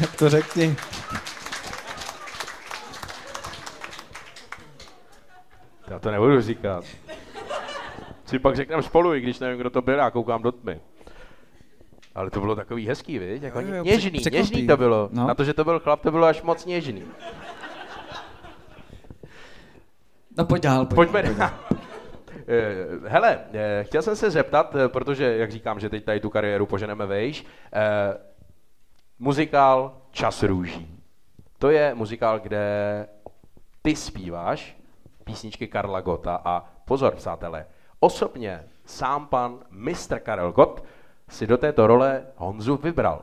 [0.00, 0.76] Tak to řekni.
[6.00, 6.84] To nebudu říkat.
[8.24, 10.80] Si pak řekneme spolu, i když nevím, kdo to byl, já koukám do tmy.
[12.14, 13.42] Ale to bylo takový hezký, viď?
[13.42, 14.38] Jako Jo, jo, něžný, překvapivý.
[14.38, 15.08] něžný to bylo.
[15.12, 15.26] No.
[15.26, 17.02] Na to, že to byl chlap, to bylo až moc něžný.
[20.38, 21.34] No pojď dál, pojď Pojďme dál.
[21.34, 21.50] dál.
[22.52, 26.30] Eh, Hele, eh, chtěl jsem se zeptat, eh, protože, jak říkám, že teď tady tu
[26.30, 28.14] kariéru poženeme vejš, eh,
[29.18, 30.98] muzikál Čas růží.
[31.58, 33.06] To je muzikál, kde
[33.82, 34.76] ty zpíváš
[35.30, 37.66] písničky Karla Gota a pozor, přátelé,
[38.00, 40.18] osobně sám pan Mr.
[40.18, 40.84] Karel Gott
[41.28, 43.22] si do této role Honzu vybral.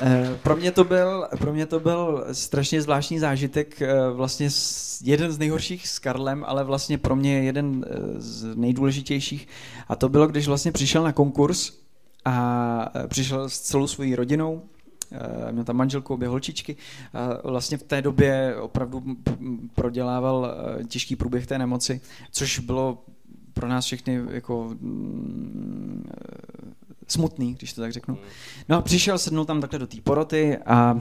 [0.00, 4.48] Eh, Pro mě, to byl, pro mě to byl strašně zvláštní zážitek, eh, vlastně
[5.02, 9.48] jeden z nejhorších s Karlem, ale vlastně pro mě jeden eh, z nejdůležitějších.
[9.88, 11.72] A to bylo, když vlastně přišel na konkurs
[12.24, 14.62] a přišel s celou svojí rodinou,
[15.50, 16.76] měl tam manželku, obě holčičky.
[17.44, 19.02] A vlastně v té době opravdu
[19.74, 22.00] prodělával eh, těžký průběh té nemoci,
[22.30, 23.04] což bylo
[23.54, 26.64] pro nás všechny jako mm, eh,
[27.08, 28.18] smutný, když to tak řeknu.
[28.68, 31.00] No a přišel, sednul tam takhle do té poroty a,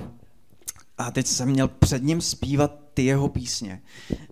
[1.03, 3.81] a teď jsem měl před ním zpívat ty jeho písně.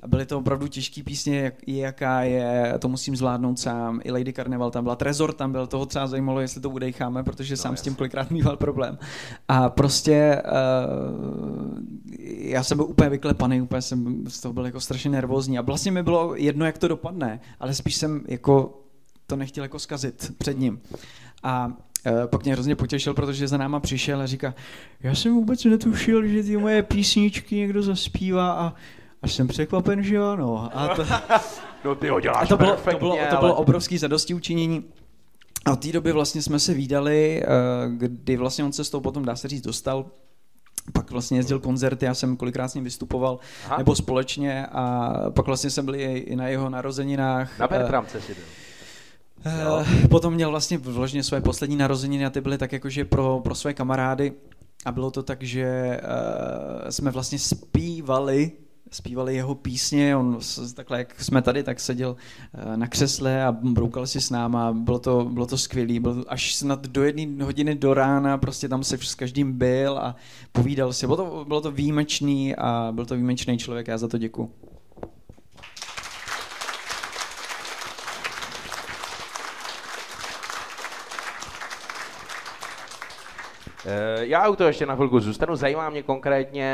[0.02, 4.02] A byly to opravdu těžké písně, jak, jaká je, to musím zvládnout sám.
[4.04, 7.54] I Lady Carnival tam byla, Trezor tam byl, toho třeba zajímalo, jestli to udejcháme, protože
[7.54, 7.82] no, sám jasný.
[7.82, 8.98] s tím kolikrát mýval problém.
[9.48, 11.80] A prostě uh,
[12.28, 15.92] já jsem byl úplně vyklepaný, úplně jsem z toho byl jako strašně nervózní a vlastně
[15.92, 18.82] mi bylo jedno, jak to dopadne, ale spíš jsem jako
[19.28, 20.82] to nechtěl jako zkazit před ním.
[21.44, 21.78] A
[22.26, 24.54] pak mě hrozně potěšil, protože za náma přišel a říká,
[25.04, 28.74] já jsem vůbec netušil, že ty moje písničky někdo zaspívá a,
[29.22, 30.70] a jsem překvapen, že ano.
[30.74, 31.06] A to,
[31.86, 34.86] no ty ho děláš a to bylo, to bylo, to bylo obrovský zadosti učinění.
[35.66, 37.48] A od té doby vlastně jsme se výdali, eh,
[37.98, 40.06] kdy vlastně on se s tou potom, dá se říct, dostal
[40.94, 43.78] pak vlastně jezdil koncerty, já jsem kolikrát s ním vystupoval, Aha.
[43.78, 47.60] nebo společně a pak vlastně jsem byl i na jeho narozeninách.
[47.60, 48.44] Na Bertramce si byl.
[49.46, 49.84] Jo.
[50.04, 53.56] Eh, potom měl vlastně vložně své poslední narozeniny a ty byly tak jakože pro, pro
[53.56, 54.34] své kamarády.
[54.86, 58.52] A bylo to tak, že uh, jsme vlastně zpívali
[58.92, 60.40] zpívali jeho písně, on
[60.76, 62.16] takhle, jak jsme tady, tak seděl
[62.68, 66.56] uh, na křesle a broukal si s náma, bylo to, bylo to skvělé, bylo až
[66.56, 70.16] snad do jedné hodiny do rána, prostě tam se s každým byl a
[70.52, 74.18] povídal si, bylo to, bylo to výjimečný a byl to výjimečný člověk, já za to
[74.18, 74.71] děkuji.
[84.20, 85.56] Já u toho ještě na chvilku zůstanu.
[85.56, 86.68] Zajímá mě konkrétně,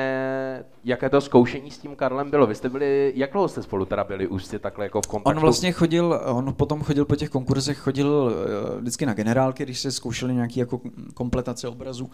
[0.83, 2.47] jaké to zkoušení s tím Karlem bylo.
[2.47, 5.37] Vy jste byli, jak dlouho jste spolu teda byli už jste takhle jako v kontaktu?
[5.37, 8.35] On vlastně chodil, on potom chodil po těch konkurzech, chodil
[8.75, 10.81] eh, vždycky na generálky, když se zkoušeli nějaký jako
[11.13, 12.09] kompletace obrazu,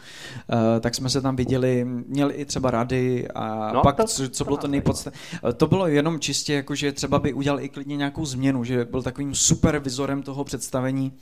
[0.49, 4.29] eh, tak jsme se tam viděli, měl i třeba rady a no, pak, to, co,
[4.29, 7.97] co bylo to nejpodstatnější, to bylo jenom čistě jako, že třeba by udělal i klidně
[7.97, 11.13] nějakou změnu, že byl takovým supervizorem toho představení,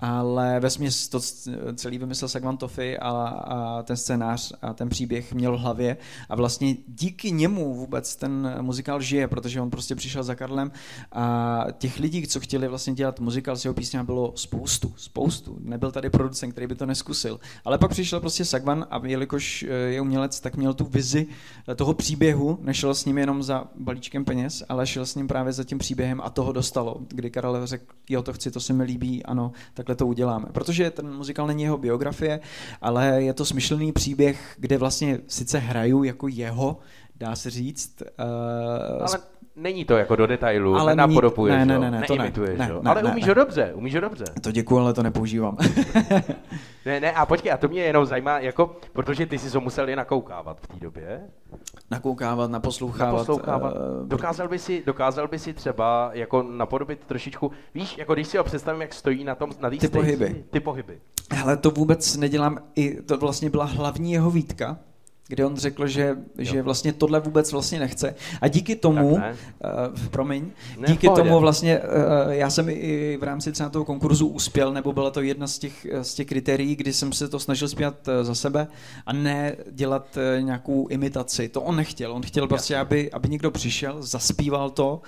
[0.00, 1.20] ale ve směs to
[1.74, 5.96] celý vymyslel Sagvan Toffy a, a ten scénář a ten příběh měl v hlavě
[6.28, 10.72] a vlastně díky němu vůbec ten muzikál žije, protože on prostě přišel za Karlem
[11.12, 15.56] a těch lidí, co chtěli vlastně dělat muzikál s jeho písněmi, bylo spoustu, spoustu.
[15.60, 17.40] Nebyl tady producent, který by to neskusil.
[17.64, 21.26] Ale pak přišel prostě Sagvan a jelikož eh, je umělec, tak měl tu vizi
[21.76, 25.64] toho příběhu, nešel s ním jenom za balíčkem peněz, ale šel s ním právě za
[25.64, 26.96] tím příběhem a toho dostalo.
[27.08, 29.52] Kdy Karel řekl, jo, to chci, to se mi líbí, ano,
[29.86, 30.46] takhle to uděláme.
[30.52, 32.40] Protože ten muzikál není jeho biografie,
[32.80, 36.78] ale je to smyšlený příběh, kde vlastně sice hraju jako jeho,
[37.16, 38.02] dá se říct.
[38.02, 39.18] Uh, ale
[39.56, 42.90] není to jako do detailu, ale nenapodopuješ, ne, ne, ne, ne, to ne, ne, ne,
[42.90, 43.30] ale umíš ne.
[43.30, 44.24] ho dobře, umíš ho dobře.
[44.40, 45.56] To děkuji, ale to nepoužívám.
[46.86, 49.88] ne, ne, a počkej, a to mě jenom zajímá, jako, protože ty si to musel
[49.88, 51.20] je nakoukávat v té době.
[51.90, 53.14] Nakoukávat, naposlouchávat.
[53.14, 53.74] naposlouchávat.
[53.74, 58.38] Uh, dokázal, by si, dokázal by si třeba jako napodobit trošičku, víš, jako když si
[58.38, 60.44] ho představím, jak stojí na tom, na ty pohyby.
[60.50, 61.00] Ty pohyby.
[61.42, 64.78] Ale to vůbec nedělám, i to vlastně byla hlavní jeho výtka,
[65.28, 68.14] kde on řekl, že, že vlastně tohle vůbec vlastně nechce.
[68.40, 69.20] A díky tomu, uh,
[70.10, 70.46] promiň,
[70.78, 71.84] ne, díky tomu vlastně, uh,
[72.30, 75.86] já jsem i v rámci třeba toho konkurzu uspěl, nebo byla to jedna z těch,
[76.02, 78.66] z těch kritérií, kdy jsem se to snažil zpívat uh, za sebe
[79.06, 81.48] a ne dělat uh, nějakou imitaci.
[81.48, 82.12] To on nechtěl.
[82.12, 85.00] On chtěl prostě, aby, aby někdo přišel, zaspíval to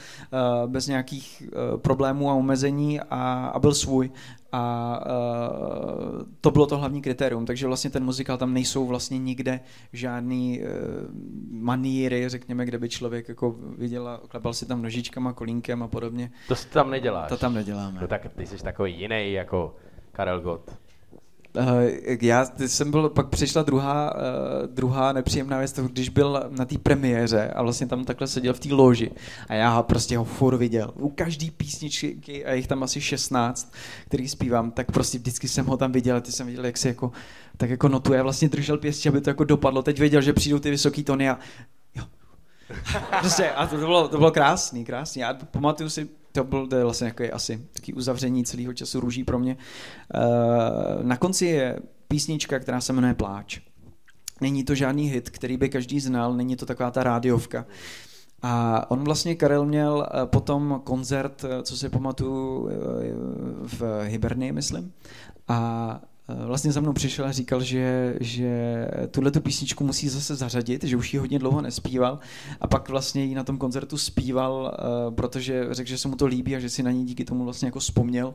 [0.63, 4.11] uh, bez nějakých uh, problémů a omezení a, a byl svůj
[4.53, 9.61] a uh, to bylo to hlavní kritérium, takže vlastně ten muzikál tam nejsou vlastně nikde
[9.93, 10.67] žádný uh,
[11.51, 16.31] maníry, řekněme, kde by člověk jako viděl a klepal si tam nožičkama, kolínkem a podobně.
[16.49, 17.29] To tam neděláš?
[17.29, 18.01] To tam neděláme.
[18.01, 19.77] No tak ty jsi takový jiný jako
[20.13, 20.88] Karel Gott.
[21.59, 26.79] Uh, já jsem byl, pak přišla druhá, uh, druhá nepříjemná věc, když byl na té
[26.79, 29.11] premiéře a vlastně tam takhle seděl v té loži
[29.49, 30.93] a já prostě ho furt viděl.
[30.95, 35.77] U každý písničky, a jich tam asi 16, který zpívám, tak prostě vždycky jsem ho
[35.77, 37.13] tam viděl a ty jsem viděl, jak se jako,
[37.57, 39.83] tak jako notuje, vlastně držel pěstí, aby to jako dopadlo.
[39.83, 41.39] Teď věděl, že přijdou ty vysoký tony a
[41.95, 42.05] jo.
[43.21, 45.21] Prostě, a to bylo, to bylo krásný, krásný.
[45.21, 46.09] Já pamatuju si,
[46.39, 49.57] to byl to je vlastně jako asi taký uzavření celého času růží pro mě.
[50.15, 53.61] Uh, na konci je písnička, která se jmenuje Pláč.
[54.41, 57.67] Není to žádný hit, který by každý znal, není to taková ta rádiovka.
[58.43, 62.71] A on vlastně, Karel, měl eh, potom koncert, eh, co si pamatuju,
[63.63, 64.93] v Hibernii, myslím.
[65.49, 70.37] A Eh, vlastně za mnou přišel a říkal, že, že tuhle tu písničku musí zase
[70.37, 72.19] zařadit, že už ji hodně dlouho nespíval
[72.61, 76.27] a pak vlastně ji na tom koncertu zpíval, eh, protože řekl, že se mu to
[76.27, 78.35] líbí a že si na ní díky tomu vlastně jako vzpomněl.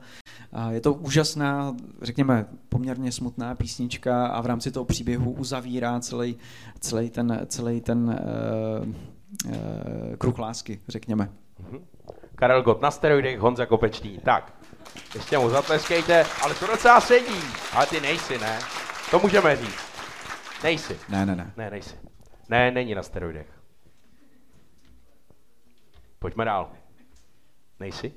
[0.52, 6.38] A je to úžasná, řekněme, poměrně smutná písnička a v rámci toho příběhu uzavírá celý,
[6.80, 8.20] celý ten, celý ten
[8.80, 8.88] uh,
[9.46, 11.30] uh, kruh lásky, řekněme.
[11.60, 11.80] Mhm.
[12.36, 14.18] Karel Gott na steroidech, Honza Kopečný.
[14.18, 14.54] Tak,
[15.16, 17.42] ještě mu zatleskejte, ale to docela sedí.
[17.74, 18.60] Ale ty nejsi, ne?
[19.12, 19.80] To můžeme říct.
[20.64, 21.00] Nejsi.
[21.10, 21.54] Ne, ne, ne.
[21.58, 21.96] Ne, nejsi.
[22.50, 23.48] Ne, není na steroidech.
[26.20, 26.72] Pojďme dál.
[27.80, 28.14] Nejsi?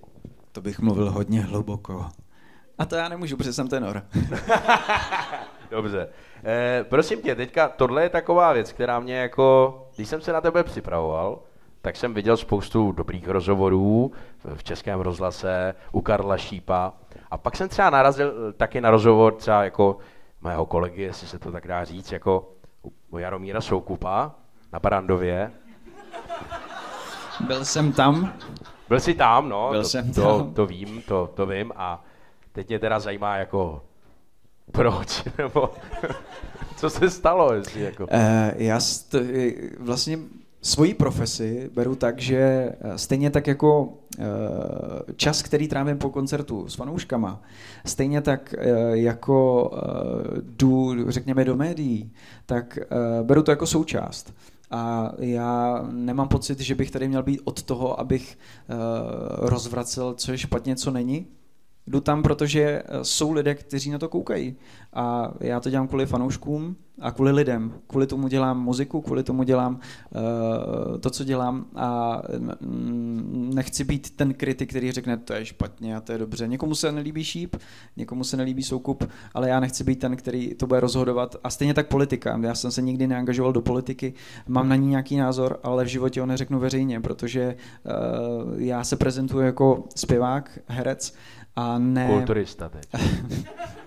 [0.53, 2.07] To bych mluvil hodně hluboko.
[2.79, 4.03] A to já nemůžu, protože jsem tenor.
[5.71, 6.09] Dobře.
[6.45, 10.41] Eh, prosím tě, teďka tohle je taková věc, která mě jako, když jsem se na
[10.41, 11.43] tebe připravoval,
[11.87, 14.13] tak jsem viděl spoustu dobrých rozhovorů
[14.55, 16.93] v českém rozhlase u Karla Šípa.
[17.31, 19.99] A pak jsem třeba narazil taky na rozhovor třeba jako
[20.41, 22.49] mého kolegy, jestli se to tak dá říct, jako
[23.11, 24.35] u Jaromíra Soukupa
[24.73, 25.53] na Barandově.
[27.47, 28.33] Byl jsem tam.
[28.89, 29.69] Byl jsi tam, no.
[29.71, 30.55] Byl to, jsem to, tam.
[30.55, 31.73] to vím, to, to vím.
[31.77, 32.05] A
[32.53, 33.83] teď mě teda zajímá jako
[34.73, 35.71] proč, nebo
[36.77, 38.05] co se stalo, jestli jako...
[38.05, 38.11] Uh,
[38.57, 40.19] já st- vlastně
[40.67, 44.25] svoji profesi beru tak, že eh, stejně tak jako uh,
[45.17, 47.43] čas, který trávím po koncertu s fanouškama,
[47.85, 49.71] stejně tak uh, jako
[50.43, 52.13] jdu, řekněme, do médií,
[52.47, 52.79] tak
[53.23, 54.35] beru to jako součást.
[54.71, 58.39] A já nemám pocit, že bych tady měl být od toho, abych
[59.39, 61.27] rozvracel, co je špatně, co není.
[61.87, 64.57] Jdu tam, protože jsou lidé, kteří na to koukají.
[64.93, 67.73] A já to dělám kvůli fanouškům a kvůli lidem.
[67.87, 72.23] Kvůli tomu dělám muziku, kvůli tomu dělám uh, to, co dělám a
[72.61, 76.49] mm, nechci být ten kritik, který řekne, to je špatně a to je dobře.
[76.49, 77.57] Někomu se nelíbí šíp,
[77.97, 81.37] někomu se nelíbí soukup, ale já nechci být ten, který to bude rozhodovat.
[81.45, 82.41] A stejně tak politika.
[82.43, 84.15] Já jsem se nikdy neangažoval do politiky,
[84.49, 88.97] mám na ní nějaký názor, ale v životě ho neřeknu veřejně, protože uh, já se
[88.97, 91.15] prezentuji jako zpěvák, herec,
[91.57, 92.07] a ne...
[92.07, 92.89] Kulturista teď.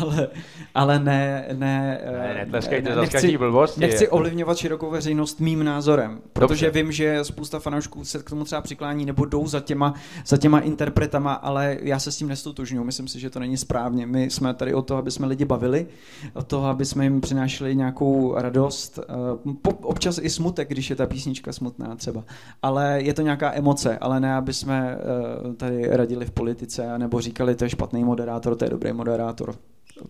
[0.00, 0.28] ale,
[0.74, 3.80] ale ne, ne, ne netleskejte za každý blbosti.
[3.80, 6.82] Nechci ovlivňovat širokou veřejnost mým názorem, protože Dobře.
[6.82, 9.94] vím, že spousta fanoušků se k tomu třeba přiklání nebo jdou za těma,
[10.26, 12.84] za těma interpretama, ale já se s tím nestotožňuji.
[12.84, 14.06] Myslím si, že to není správně.
[14.06, 15.86] My jsme tady o to, aby jsme lidi bavili,
[16.34, 21.06] o to, aby jsme jim přinášeli nějakou radost, eh, občas i smutek, když je ta
[21.06, 22.24] písnička smutná třeba.
[22.62, 27.20] Ale je to nějaká emoce, ale ne, aby jsme eh, tady radili v politice nebo
[27.20, 29.54] říkali, to je špatný moderátor, to je dobrý moderátor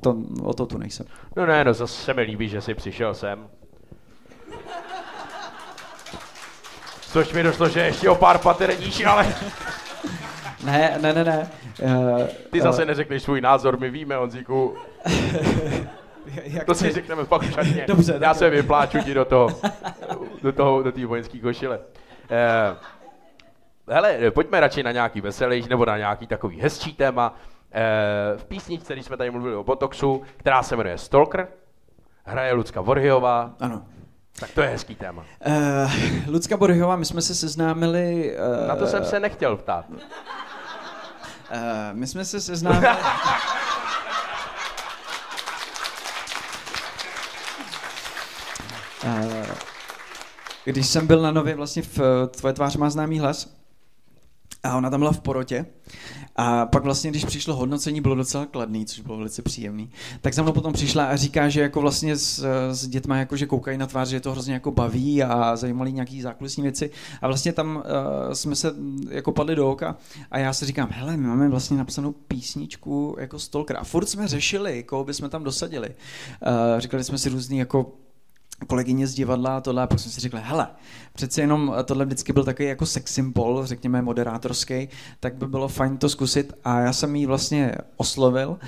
[0.02, 1.06] to, o to tu nejsem.
[1.36, 3.48] No ne, no zase se mi líbí, že jsi přišel sem.
[7.00, 9.34] Což mi došlo, že ještě o pár paterníš, ale...
[10.64, 11.50] Ne, ne, ne, ne.
[11.82, 12.20] Uh,
[12.50, 14.76] Ty zase uh, neřekneš svůj názor, my víme, Honzíku.
[16.44, 17.84] Jak to si řekneme pak šatně.
[17.88, 18.38] Dobře, Já dobře.
[18.38, 19.48] se vypláču ti do toho,
[20.42, 21.78] do toho, do té vojenské košile.
[21.78, 21.84] Uh,
[23.88, 27.34] hele, pojďme radši na nějaký veselý, nebo na nějaký takový hezčí téma.
[27.76, 31.48] Eh, v písničce, když jsme tady mluvili o Botoxu, která se jmenuje Stalker,
[32.24, 33.54] hraje Lucka Vorhyová.
[33.60, 33.82] Ano.
[34.40, 35.24] Tak to je hezký téma.
[35.46, 35.92] Uh,
[36.26, 38.36] Lucka Borhyová, my jsme se seznámili...
[38.62, 39.84] Uh, Na to jsem se nechtěl ptát.
[39.90, 39.98] Uh,
[41.92, 42.86] my jsme se seznámili...
[49.04, 49.46] uh,
[50.64, 53.63] když jsem byl na Nově vlastně v Tvoje tvář má známý hlas,
[54.64, 55.66] a ona tam byla v porotě.
[56.36, 59.90] A pak vlastně, když přišlo hodnocení, bylo docela kladný, což bylo velice příjemný.
[60.20, 63.46] Tak za mnou potom přišla a říká, že jako vlastně s, s dětma jako, že
[63.46, 66.90] koukají na tvář, že je to hrozně jako baví a zajímaly nějaký zákulisní věci.
[67.22, 68.74] A vlastně tam uh, jsme se
[69.10, 69.96] jako padli do oka
[70.30, 73.76] a já si říkám, hele, my máme vlastně napsanou písničku jako Stalker.
[73.76, 75.88] A furt jsme řešili, koho bychom tam dosadili.
[75.88, 77.92] Uh, říkali jsme si různý jako
[78.66, 80.68] kolegyně z divadla a tohle a pak jsem si řekl, hele,
[81.12, 84.88] přece jenom tohle vždycky byl takový jako sex symbol, řekněme moderátorský,
[85.20, 88.58] tak by bylo fajn to zkusit a já jsem jí vlastně oslovil.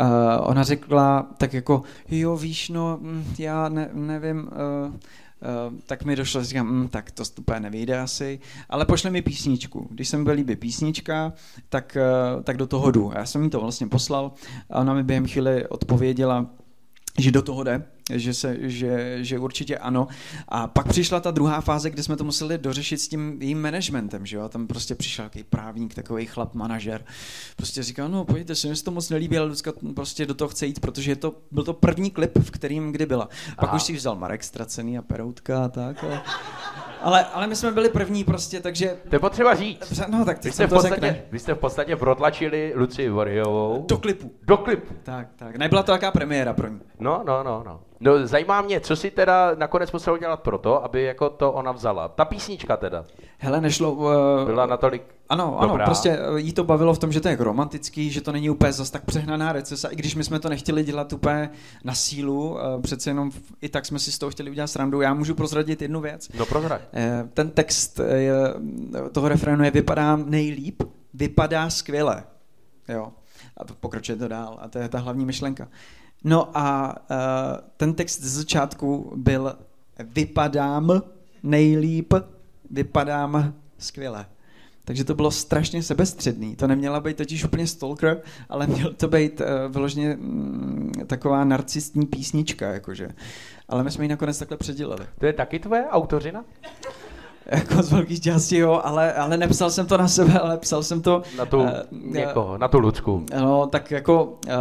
[0.00, 0.06] Uh,
[0.40, 4.50] ona řekla tak jako, jo víš, no hm, já ne, nevím,
[4.88, 4.94] uh,
[5.68, 9.88] Uh, tak mi došlo, říkám, mm, tak to úplně nevyjde asi, ale pošle mi písničku.
[9.90, 11.32] Když jsem byl líbí písnička,
[11.68, 11.96] tak,
[12.36, 13.12] uh, tak do toho jdu.
[13.14, 14.32] Já jsem jí to vlastně poslal
[14.70, 16.46] a ona mi během chvíli odpověděla,
[17.18, 20.08] že do toho jde, že, se, že, že určitě ano.
[20.48, 24.26] A pak přišla ta druhá fáze, kde jsme to museli dořešit s tím jejím managementem,
[24.26, 24.48] že jo?
[24.48, 27.04] Tam prostě přišel takový právník, takový chlap, manažer.
[27.56, 30.66] Prostě říkal, no pojďte se, mi to moc nelíbí, ale Lucka prostě do toho chce
[30.66, 33.28] jít, protože je to, byl to první klip, v kterým kdy byla.
[33.56, 33.76] Pak Aha.
[33.76, 36.04] už si vzal Marek Stracený a Peroutka a tak.
[36.04, 36.22] A...
[37.02, 38.96] Ale, ale my jsme byli první prostě, takže...
[39.08, 40.02] To je potřeba říct.
[40.08, 43.84] No, tak vy jste, v podstatě, vy jste v podstatě protlačili Luci Vorjovou.
[43.88, 44.32] Do klipu.
[44.42, 44.94] Do klipu.
[45.02, 45.56] Tak, tak.
[45.56, 46.80] Nebyla to jaká premiéra pro ní.
[46.98, 47.80] No, no, no, no.
[48.00, 51.72] No, zajímá mě, co si teda nakonec musel udělat pro to, aby jako to ona
[51.72, 52.08] vzala.
[52.08, 53.04] Ta písnička teda.
[53.38, 53.92] Hele, nešlo...
[53.92, 54.10] Uh,
[54.46, 55.02] Byla natolik
[55.32, 55.84] Ano, ano, dobrá.
[55.84, 58.90] prostě jí to bavilo v tom, že to je romantický, že to není úplně zas
[58.90, 61.50] tak přehnaná recesa, i když my jsme to nechtěli dělat úplně
[61.84, 63.30] na sílu, uh, přece jenom
[63.60, 65.00] i tak jsme si z toho chtěli udělat srandu.
[65.00, 66.28] Já můžu prozradit jednu věc.
[66.38, 66.80] No prozrad.
[66.92, 68.00] Uh, ten text
[69.12, 70.82] toho refrénu je vypadá nejlíp,
[71.14, 72.24] vypadá skvěle.
[72.88, 73.12] Jo.
[73.56, 74.58] A pokračuje to dál.
[74.60, 75.68] A to je ta hlavní myšlenka
[76.24, 76.96] No a
[77.76, 79.54] ten text z začátku byl
[80.04, 81.02] vypadám
[81.42, 82.14] nejlíp,
[82.70, 84.26] vypadám skvěle.
[84.84, 86.56] Takže to bylo strašně sebestředný.
[86.56, 92.06] To neměla být totiž úplně stalker, ale měl to být uh, vyloženě mm, taková narcistní
[92.06, 93.08] písnička, jakože.
[93.68, 95.06] Ale my jsme ji nakonec takhle předělali.
[95.18, 96.44] To je taky tvoje autořina?
[97.46, 101.02] Jako z velký části jo, ale, ale nepsal jsem to na sebe, ale psal jsem
[101.02, 101.22] to...
[101.38, 103.26] Na tu uh, někoho, na tu Lucku.
[103.40, 104.52] No, tak jako uh,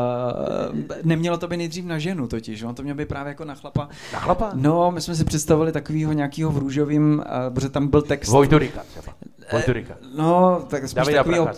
[1.03, 3.89] nemělo to být nejdřív na ženu totiž, on to mělo být právě jako na chlapa.
[4.13, 4.51] Na chlapa?
[4.53, 8.29] No, my jsme si představili takovýho nějakýho v růžovým, uh, protože tam byl text...
[8.29, 9.13] Vojturika třeba.
[9.51, 9.97] Vojturika.
[10.15, 11.49] No, tak spíš takovýho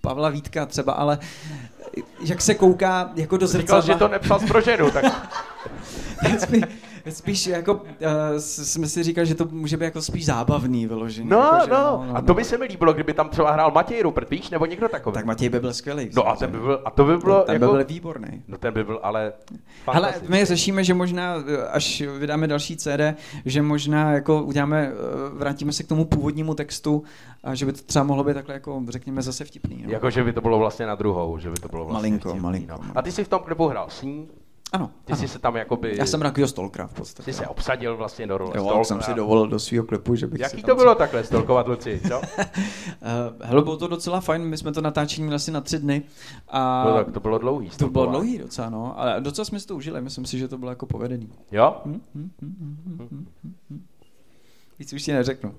[0.00, 1.18] Pavla Vítka třeba, ale
[2.24, 3.80] jak se kouká jako do zrcadla...
[3.80, 5.04] Říkal, že to nepsal pro ženu, tak...
[7.10, 7.80] Spíš jako uh,
[8.38, 11.28] jsme si říkali, že to může být jako spíš zábavný vyložený.
[11.28, 13.52] No, jako, že, no, no, no, a to by se mi líbilo, kdyby tam třeba
[13.52, 15.14] hrál Matěj Rupert, víš, nebo někdo takový.
[15.14, 16.10] Tak Matěj by byl skvělý.
[16.16, 18.42] No a, ten by byl, a to by bylo Ten jako, by byl výborný.
[18.48, 19.32] No ten by byl ale
[19.86, 21.34] Ale my řešíme, že možná,
[21.70, 23.00] až vydáme další CD,
[23.44, 24.94] že možná jako uděláme, eh,
[25.38, 27.02] vrátíme se k tomu původnímu textu
[27.44, 29.82] a že by to třeba mohlo být takhle jako, řekněme, zase vtipný.
[29.86, 29.92] No.
[29.92, 32.42] Jako, že by to bylo vlastně na druhou, že by to bylo vlastně malinko, vtipný,
[32.42, 32.78] malinko, no.
[32.78, 32.98] malinko.
[32.98, 34.28] A ty jsi v tom klipu hrál s ní?
[34.72, 34.90] Ano.
[35.04, 35.20] Ty ano.
[35.20, 35.96] jsi se tam jakoby...
[35.98, 37.24] Já jsem takovýho stolkra v podstatě.
[37.24, 40.40] Ty se obsadil vlastně do role Jo, jsem si dovolil do svého klipu, že bych
[40.40, 42.18] Jaký to bylo takhle stolkovat Luci, co?
[42.18, 42.24] uh,
[43.42, 46.02] hele, bylo to docela fajn, my jsme to natáčení asi na tři dny.
[46.48, 47.70] A no tak to bylo dlouhý.
[47.70, 49.00] To bylo dlouhý docela, no.
[49.00, 51.32] Ale docela jsme si to užili, myslím si, že to bylo jako povedený.
[51.52, 51.80] Jo?
[51.84, 53.86] Hm, hm, hm, hm, hm, hm, hm.
[54.78, 55.54] Víc už ti neřeknu.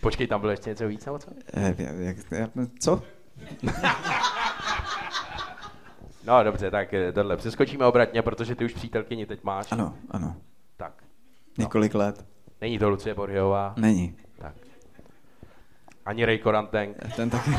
[0.00, 1.30] Počkej, tam bylo ještě něco víc, nebo co?
[1.54, 3.02] Eh, jak, jak, co?
[6.24, 9.72] No dobře, tak tohle přeskočíme obratně, protože ty už přítelkyni teď máš.
[9.72, 10.36] Ano, ano.
[10.76, 11.02] Tak.
[11.58, 11.62] No.
[11.62, 12.26] Několik let.
[12.60, 13.74] Není to Lucie Borhiová?
[13.76, 14.16] Není.
[14.38, 14.54] Tak.
[16.06, 16.96] Ani Ray Koranteng?
[17.16, 17.58] Ten taky ne.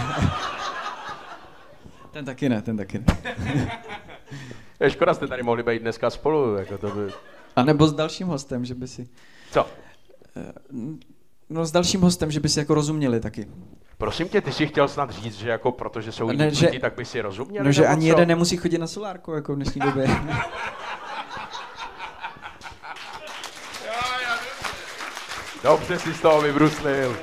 [2.11, 3.05] ten taky ne, ten taky ne.
[4.79, 7.11] Je škoda, jste tady mohli být dneska spolu, jako to by...
[7.55, 9.09] A nebo s dalším hostem, že by si...
[9.51, 9.67] Co?
[11.49, 13.47] No s dalším hostem, že by si jako rozuměli taky.
[13.97, 17.05] Prosím tě, ty jsi chtěl snad říct, že jako protože jsou jiní že, tak by
[17.05, 17.65] si rozuměli?
[17.65, 18.07] No, že ani co?
[18.07, 20.07] jeden nemusí chodit na solárku, jako v dnešní době.
[25.63, 27.17] Dobře si z toho vybruslil.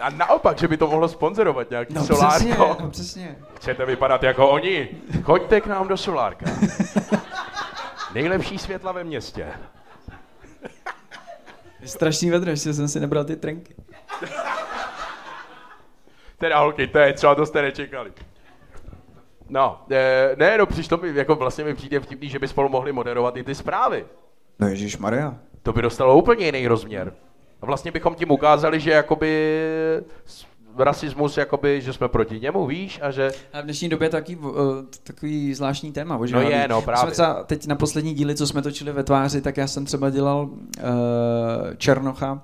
[0.00, 2.36] A naopak, že by to mohlo sponzorovat nějaký no, solárko.
[2.38, 3.36] Přesně, no přesně.
[3.56, 4.88] Chcete vypadat jako oni?
[5.22, 6.46] Choďte k nám do solárka.
[8.14, 9.46] Nejlepší světla ve městě.
[11.80, 13.74] Je strašný vedro, že jsem si nebral ty trenky.
[16.38, 18.12] teda holky, to je třeba, to jste nečekali.
[19.48, 22.92] No, e, ne, no přišlo mi, jako vlastně mi přijde vtipný, že by spolu mohli
[22.92, 24.06] moderovat i ty zprávy.
[24.58, 25.34] No Ježíš Maria.
[25.62, 27.12] To by dostalo úplně jiný rozměr.
[27.62, 29.60] A vlastně bychom tím ukázali, že jakoby
[30.84, 33.32] rasismus, jakoby, že jsme proti němu, víš, a že...
[33.52, 34.52] A v dnešní době je takový, uh,
[35.02, 36.20] takový zvláštní téma.
[36.32, 37.00] No je, no právě.
[37.00, 40.10] Jsme třeba teď na poslední díly, co jsme točili ve tváři, tak já jsem třeba
[40.10, 40.54] dělal uh,
[41.76, 42.42] Černocha,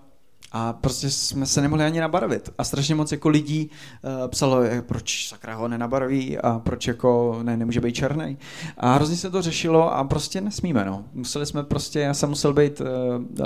[0.57, 2.53] a prostě jsme se nemohli ani nabarvit.
[2.59, 3.70] A strašně moc jako lidí
[4.05, 8.39] uh, psalo, proč sakra ho nenabarví a proč jako ne, nemůže být černý.
[8.76, 11.05] A hrozně se to řešilo a prostě nesmíme, no.
[11.12, 12.87] Museli jsme prostě, já jsem musel být uh,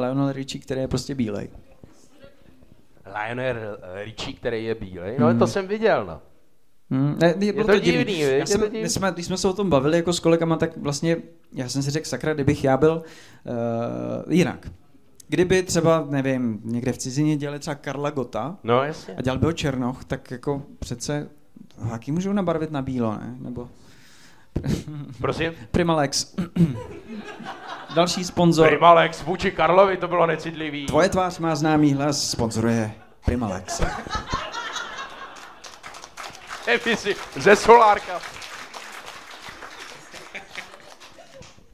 [0.00, 1.48] Lionel Richie, který je prostě bílej.
[3.14, 5.16] Lionel Richie, který je bílej?
[5.18, 5.38] No hmm.
[5.38, 6.20] to jsem viděl, no.
[6.90, 8.82] Hmm, ne, je, to, to divný, divný já jsem, to divný.
[8.82, 11.16] My jsme, když jsme se o tom bavili jako s kolegama, tak vlastně
[11.52, 13.02] já jsem si řekl, sakra, kdybych já byl
[14.24, 14.70] uh, jinak.
[15.28, 19.14] Kdyby třeba, nevím, někde v cizině dělali třeba Karla Gota no, jasně.
[19.14, 21.28] a dělal by ho Černoch, tak jako přece
[21.90, 23.36] taky můžou nabarvit na bílo, ne?
[23.38, 23.68] Nebo...
[25.20, 25.52] Prosím?
[25.70, 26.34] Primalex.
[27.94, 28.68] Další sponzor.
[28.68, 30.86] Primalex vůči Karlovi, to bylo necitlivý.
[30.86, 32.92] Tvoje tvář má známý hlas, sponzoruje
[33.24, 33.80] Primalex.
[36.66, 38.20] Emisi ze Solárka.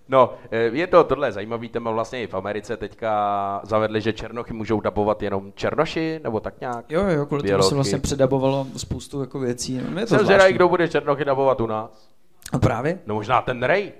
[0.09, 0.35] No,
[0.73, 5.23] je to tohle zajímavý téma vlastně i v Americe teďka zavedli, že černochy můžou dabovat
[5.23, 6.91] jenom černoši, nebo tak nějak?
[6.91, 9.81] Jo, jo, kvůli tomu se vlastně předabovalo spoustu jako věcí.
[9.91, 12.09] No, je to Jsem zvědavý, kdo bude černochy dabovat u nás.
[12.53, 12.99] A právě?
[13.07, 13.93] No možná ten Ray.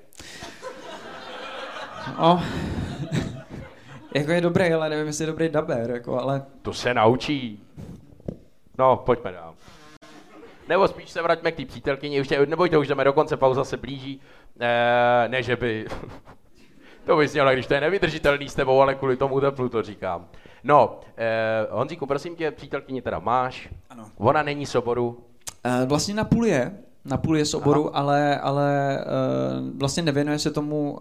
[2.19, 2.43] No,
[4.15, 6.43] jako je dobrý, ale nevím, jestli je dobrý daber, jako, ale...
[6.63, 7.63] To se naučí.
[8.79, 9.55] No, pojďme dál.
[10.69, 13.77] Nebo spíš se vraťme k té přítelkyni, ještě, nebojte, už jdeme do konce, pauza se
[13.77, 14.21] blíží.
[14.61, 15.87] E, ne, že by...
[17.05, 20.29] to bys měla, když to je nevydržitelný s tebou, ale kvůli tomu teplu to říkám.
[20.65, 23.69] No, e, Honzíku, prosím tě, přítelkyni teda máš.
[23.91, 24.05] Ano.
[24.17, 25.25] Ona není z oboru.
[25.65, 30.39] E, vlastně na půl je, na půl je z oboru, ale, ale uh, vlastně nevěnuje
[30.39, 30.99] se tomu, uh,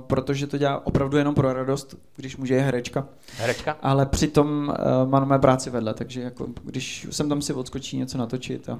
[0.00, 3.06] protože to dělá opravdu jenom pro radost, když může je herečka.
[3.36, 3.76] Herečka?
[3.82, 4.74] Ale přitom uh,
[5.10, 8.78] máme práci vedle, takže jako, když jsem tam si odskočí něco natočit a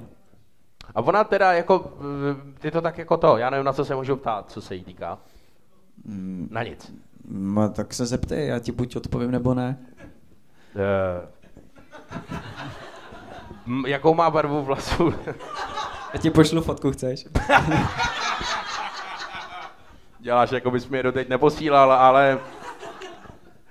[0.95, 1.93] A ona teda jako,
[2.59, 4.83] ty to tak jako to, já nevím, na co se můžu ptát, co se jí
[4.83, 5.17] týká.
[6.05, 6.93] Mm, Na nic.
[7.29, 9.77] no, tak se zeptej, já ti buď odpovím, nebo ne.
[10.75, 10.81] Uh,
[13.87, 15.13] jakou má barvu vlasů?
[16.13, 17.25] Já ti pošlu fotku, chceš?
[20.19, 22.39] Děláš, jako bys mi je doteď neposílal, ale...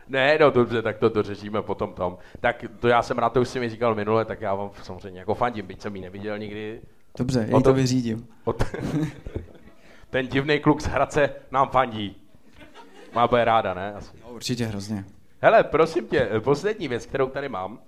[0.09, 2.19] Ne, no dobře, tak to dořešíme potom tom.
[2.41, 5.21] Tak to já jsem rád, to už si mi říkal minule, tak já vám samozřejmě
[5.21, 6.81] jako fandím, byť jsem ji neviděl nikdy.
[7.19, 8.27] Dobře, já to- vyřídím.
[8.45, 8.63] Od...
[10.11, 12.17] Ten divný kluk z Hradce nám fandí.
[13.15, 13.95] Má bude ráda, ne?
[13.95, 14.11] Asi.
[14.23, 15.05] No, určitě hrozně.
[15.43, 17.79] Hele, prosím tě, poslední věc, kterou tady mám,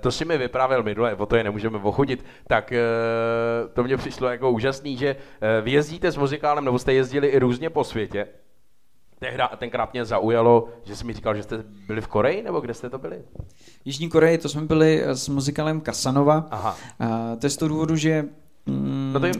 [0.00, 2.80] to si mi vyprávěl minule, o to je nemůžeme ochudit, tak eh,
[3.72, 7.38] to mě přišlo jako úžasný, že eh, vy jezdíte s muzikálem, nebo jste jezdili i
[7.38, 8.28] různě po světě.
[9.18, 12.74] Tehda, tenkrát mě zaujalo, že jsi mi říkal, že jste byli v Koreji, nebo kde
[12.74, 13.22] jste to byli?
[13.84, 16.46] Jižní Koreji, to jsme byli eh, s muzikálem Kasanova.
[16.50, 16.76] Aha.
[17.00, 18.24] A to je z toho důvodu, že
[19.12, 19.34] No to jim.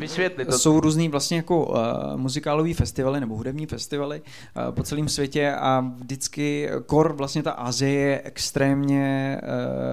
[0.46, 0.58] To...
[0.58, 1.76] jsou různý vlastně jako uh,
[2.16, 7.92] muzikálové festivaly nebo hudební festivaly uh, po celém světě a vždycky kor vlastně ta Asie
[7.92, 9.40] je extrémně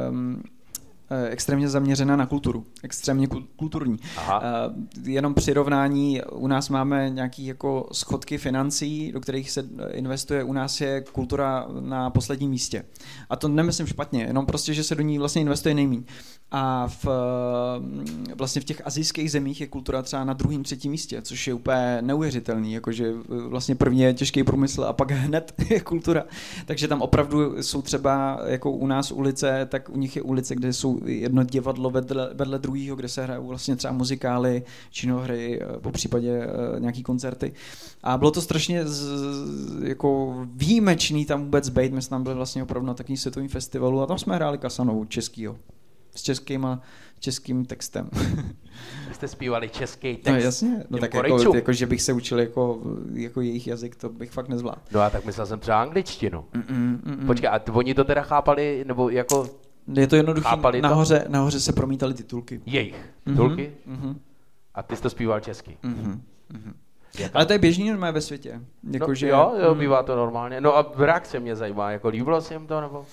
[0.09, 0.43] um,
[1.29, 3.97] extrémně zaměřená na kulturu, extrémně kul- kulturní.
[4.17, 4.41] Aha.
[5.03, 10.81] Jenom přirovnání, u nás máme nějaký jako schodky financí, do kterých se investuje, u nás
[10.81, 12.85] je kultura na posledním místě.
[13.29, 16.03] A to nemyslím špatně, jenom prostě, že se do ní vlastně investuje nejméně.
[16.51, 21.21] A v, eh, vlastně v těch azijských zemích je kultura třeba na druhém, třetím místě,
[21.21, 25.79] což je úplně neuvěřitelný, jakože eh, vlastně první je těžký průmysl a pak hned je
[25.79, 26.23] kultura.
[26.65, 30.73] Takže tam opravdu jsou třeba jako u nás ulice, tak u nich je ulice, kde
[30.73, 35.91] jsou jedno divadlo vedle, vedle druhého, kde se hrajou vlastně třeba muzikály, činohry, eh, po
[35.91, 37.53] případě eh, nějaký koncerty.
[38.03, 39.07] A bylo to strašně z,
[39.83, 41.93] jako výjimečný tam vůbec být.
[41.93, 45.05] My jsme tam byli vlastně opravdu na takovým světovým festivalu a tam jsme hráli Kasanovou
[45.05, 45.57] českýho.
[46.15, 46.81] S českým a
[47.19, 48.09] českým textem.
[49.07, 50.37] Vy jste zpívali český text.
[50.37, 52.81] No jasně, no tak jako, jako, že bych se učil jako,
[53.13, 54.81] jako jejich jazyk, to bych fakt nezvládl.
[54.91, 56.45] No a tak myslel jsem třeba angličtinu.
[56.53, 57.25] Mm-mm, mm-mm.
[57.25, 59.49] Počkej, a oni to teda chápali, nebo jako
[59.93, 60.49] Je to jednoduché.
[60.49, 60.87] Chápali to?
[60.87, 62.61] Nahoře, nahoře se promítaly titulky.
[62.65, 62.95] jejich
[63.25, 63.71] Mhm, titulky?
[63.85, 64.19] mhm,
[64.75, 65.77] A ty jsi to zpíval česky.
[65.83, 66.21] mhm,
[66.53, 66.73] mhm.
[67.19, 67.35] Je tak?
[67.35, 68.61] Ale to je běžný normálně ve světě.
[68.91, 70.61] Jako, no, že, jo, jo, mm, bývá to normálně.
[70.61, 73.05] No a reakce mě zajímá, jako líbilo se jim to, nebo?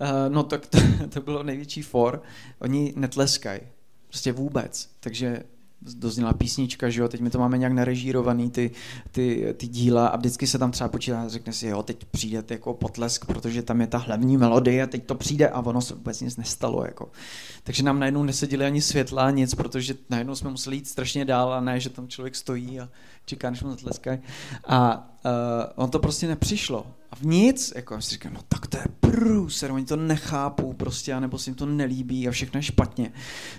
[0.00, 0.78] Uh, no tak to,
[1.08, 2.22] to bylo největší for.
[2.58, 3.60] Oni netleskají.
[4.08, 4.90] Prostě vůbec.
[5.00, 5.42] Takže
[5.82, 8.70] dozněla písnička, že jo, teď my to máme nějak narežírovaný, ty,
[9.10, 12.74] ty, ty díla a vždycky se tam třeba počítá, řekne si, jo, teď přijde jako
[12.74, 16.20] potlesk, protože tam je ta hlavní melodie a teď to přijde a ono se vůbec
[16.20, 17.10] nic nestalo, jako.
[17.62, 21.60] Takže nám najednou neseděli ani světla, nic, protože najednou jsme museli jít strašně dál a
[21.60, 22.88] ne, že tam člověk stojí a
[23.24, 24.18] čeká, než mu zatleskají.
[24.64, 26.86] A uh, on to prostě nepřišlo.
[27.10, 30.72] A v nic, jako já si říkám, no tak to je průser, oni to nechápou
[30.72, 33.12] prostě, anebo se jim to nelíbí a všechno je špatně.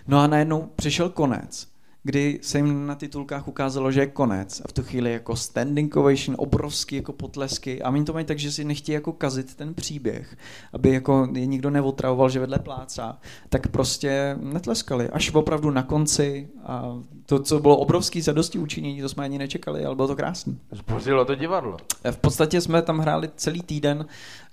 [0.08, 1.71] No a najednou přišel konec
[2.04, 4.62] kdy se jim na titulkách ukázalo, že je konec.
[4.66, 7.82] A v tu chvíli jako standing ovation, obrovský jako potlesky.
[7.82, 10.38] A oni to mají tak, že si nechtějí jako kazit ten příběh,
[10.74, 16.50] aby jako je nikdo neotravoval, že vedle plácá, tak prostě netleskali, až opravdu na konci.
[16.64, 20.60] A to, co bylo obrovský zadosti učinění, to jsme ani nečekali, ale bylo to krásný.
[20.72, 21.78] Zbořilo to divadlo.
[22.12, 24.06] V podstatě jsme tam hráli celý týden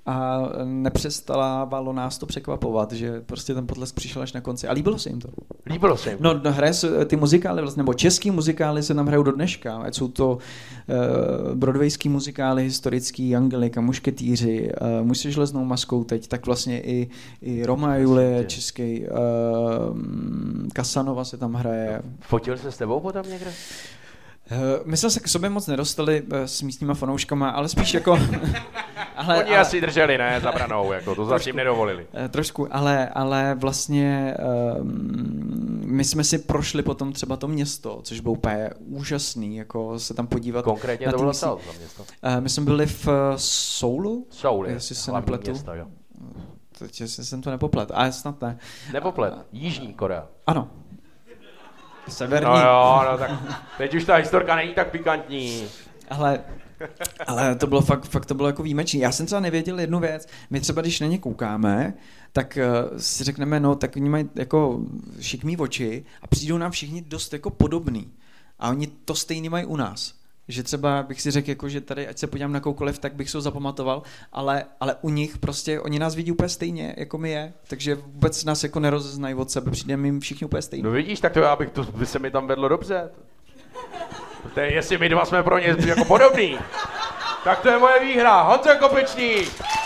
[0.08, 4.98] a nepřestalo nás to překvapovat, že prostě ten potlesk přišel až na konci a líbilo
[4.98, 5.28] se jim to.
[5.66, 6.18] Líbilo se jim.
[6.20, 9.76] No, no hraje se ty muzikály, vlastně, nebo český muzikály se tam hrajou do dneška,
[9.76, 16.28] ať jsou to uh, broadwayský muzikály, historický, Angelika, Mušketýři, uh, Muž se železnou maskou teď,
[16.28, 17.10] tak vlastně i,
[17.42, 19.08] i Roma a Julie, český, uh,
[20.72, 22.02] Kasanova se tam hraje.
[22.20, 23.52] Fotil se s tebou potom někde?
[24.84, 28.18] My jsme se k sobě moc nedostali s místníma fanouškama, ale spíš jako...
[29.18, 32.06] ale, Oni ale, asi drželi, ne, zabranou, jako, to zatím nedovolili.
[32.22, 34.34] Uh, trošku, ale, ale vlastně
[34.80, 40.14] um, my jsme si prošli potom třeba to město, což bylo úplně úžasný, jako se
[40.14, 40.64] tam podívat.
[40.64, 41.56] Konkrétně na to bylo město?
[41.56, 45.50] Uh, my jsme byli v uh, Soulu, Soul je jestli se nepletu.
[45.50, 45.86] město, jo.
[46.78, 48.58] Teď jsem to nepoplet, ale snad ne.
[48.92, 50.26] Nepoplet, Jižní Korea.
[50.46, 50.68] Ano.
[52.08, 52.48] Severní.
[52.50, 53.30] No jo, no tak
[53.78, 55.64] teď už ta historka není tak pikantní.
[56.10, 56.40] Ale,
[57.26, 59.00] ale to bylo fakt, fakt to bylo jako výjimečný.
[59.00, 60.28] Já jsem třeba nevěděl jednu věc.
[60.50, 61.94] My třeba, když na ně koukáme,
[62.32, 62.58] tak
[62.90, 64.80] uh, si řekneme, no, tak oni mají jako
[65.20, 68.12] šikmý oči a přijdou nám všichni dost jako podobný.
[68.58, 70.18] A oni to stejný mají u nás.
[70.48, 73.30] Že třeba bych si řekl, jako, že tady, ať se podívám na koukoliv, tak bych
[73.30, 74.02] se ho zapamatoval,
[74.32, 78.44] ale, ale u nich prostě, oni nás vidí úplně stejně, jako my je, takže vůbec
[78.44, 80.82] nás jako nerozeznají od sebe, přijde jim všichni úplně stejný.
[80.82, 83.10] No vidíš, tak to já bych, to by se mi tam vedlo dobře.
[84.54, 86.58] To je, jestli my dva jsme pro ně jako podobný,
[87.44, 88.42] tak to je moje výhra.
[88.42, 89.77] Honzo Kopečník!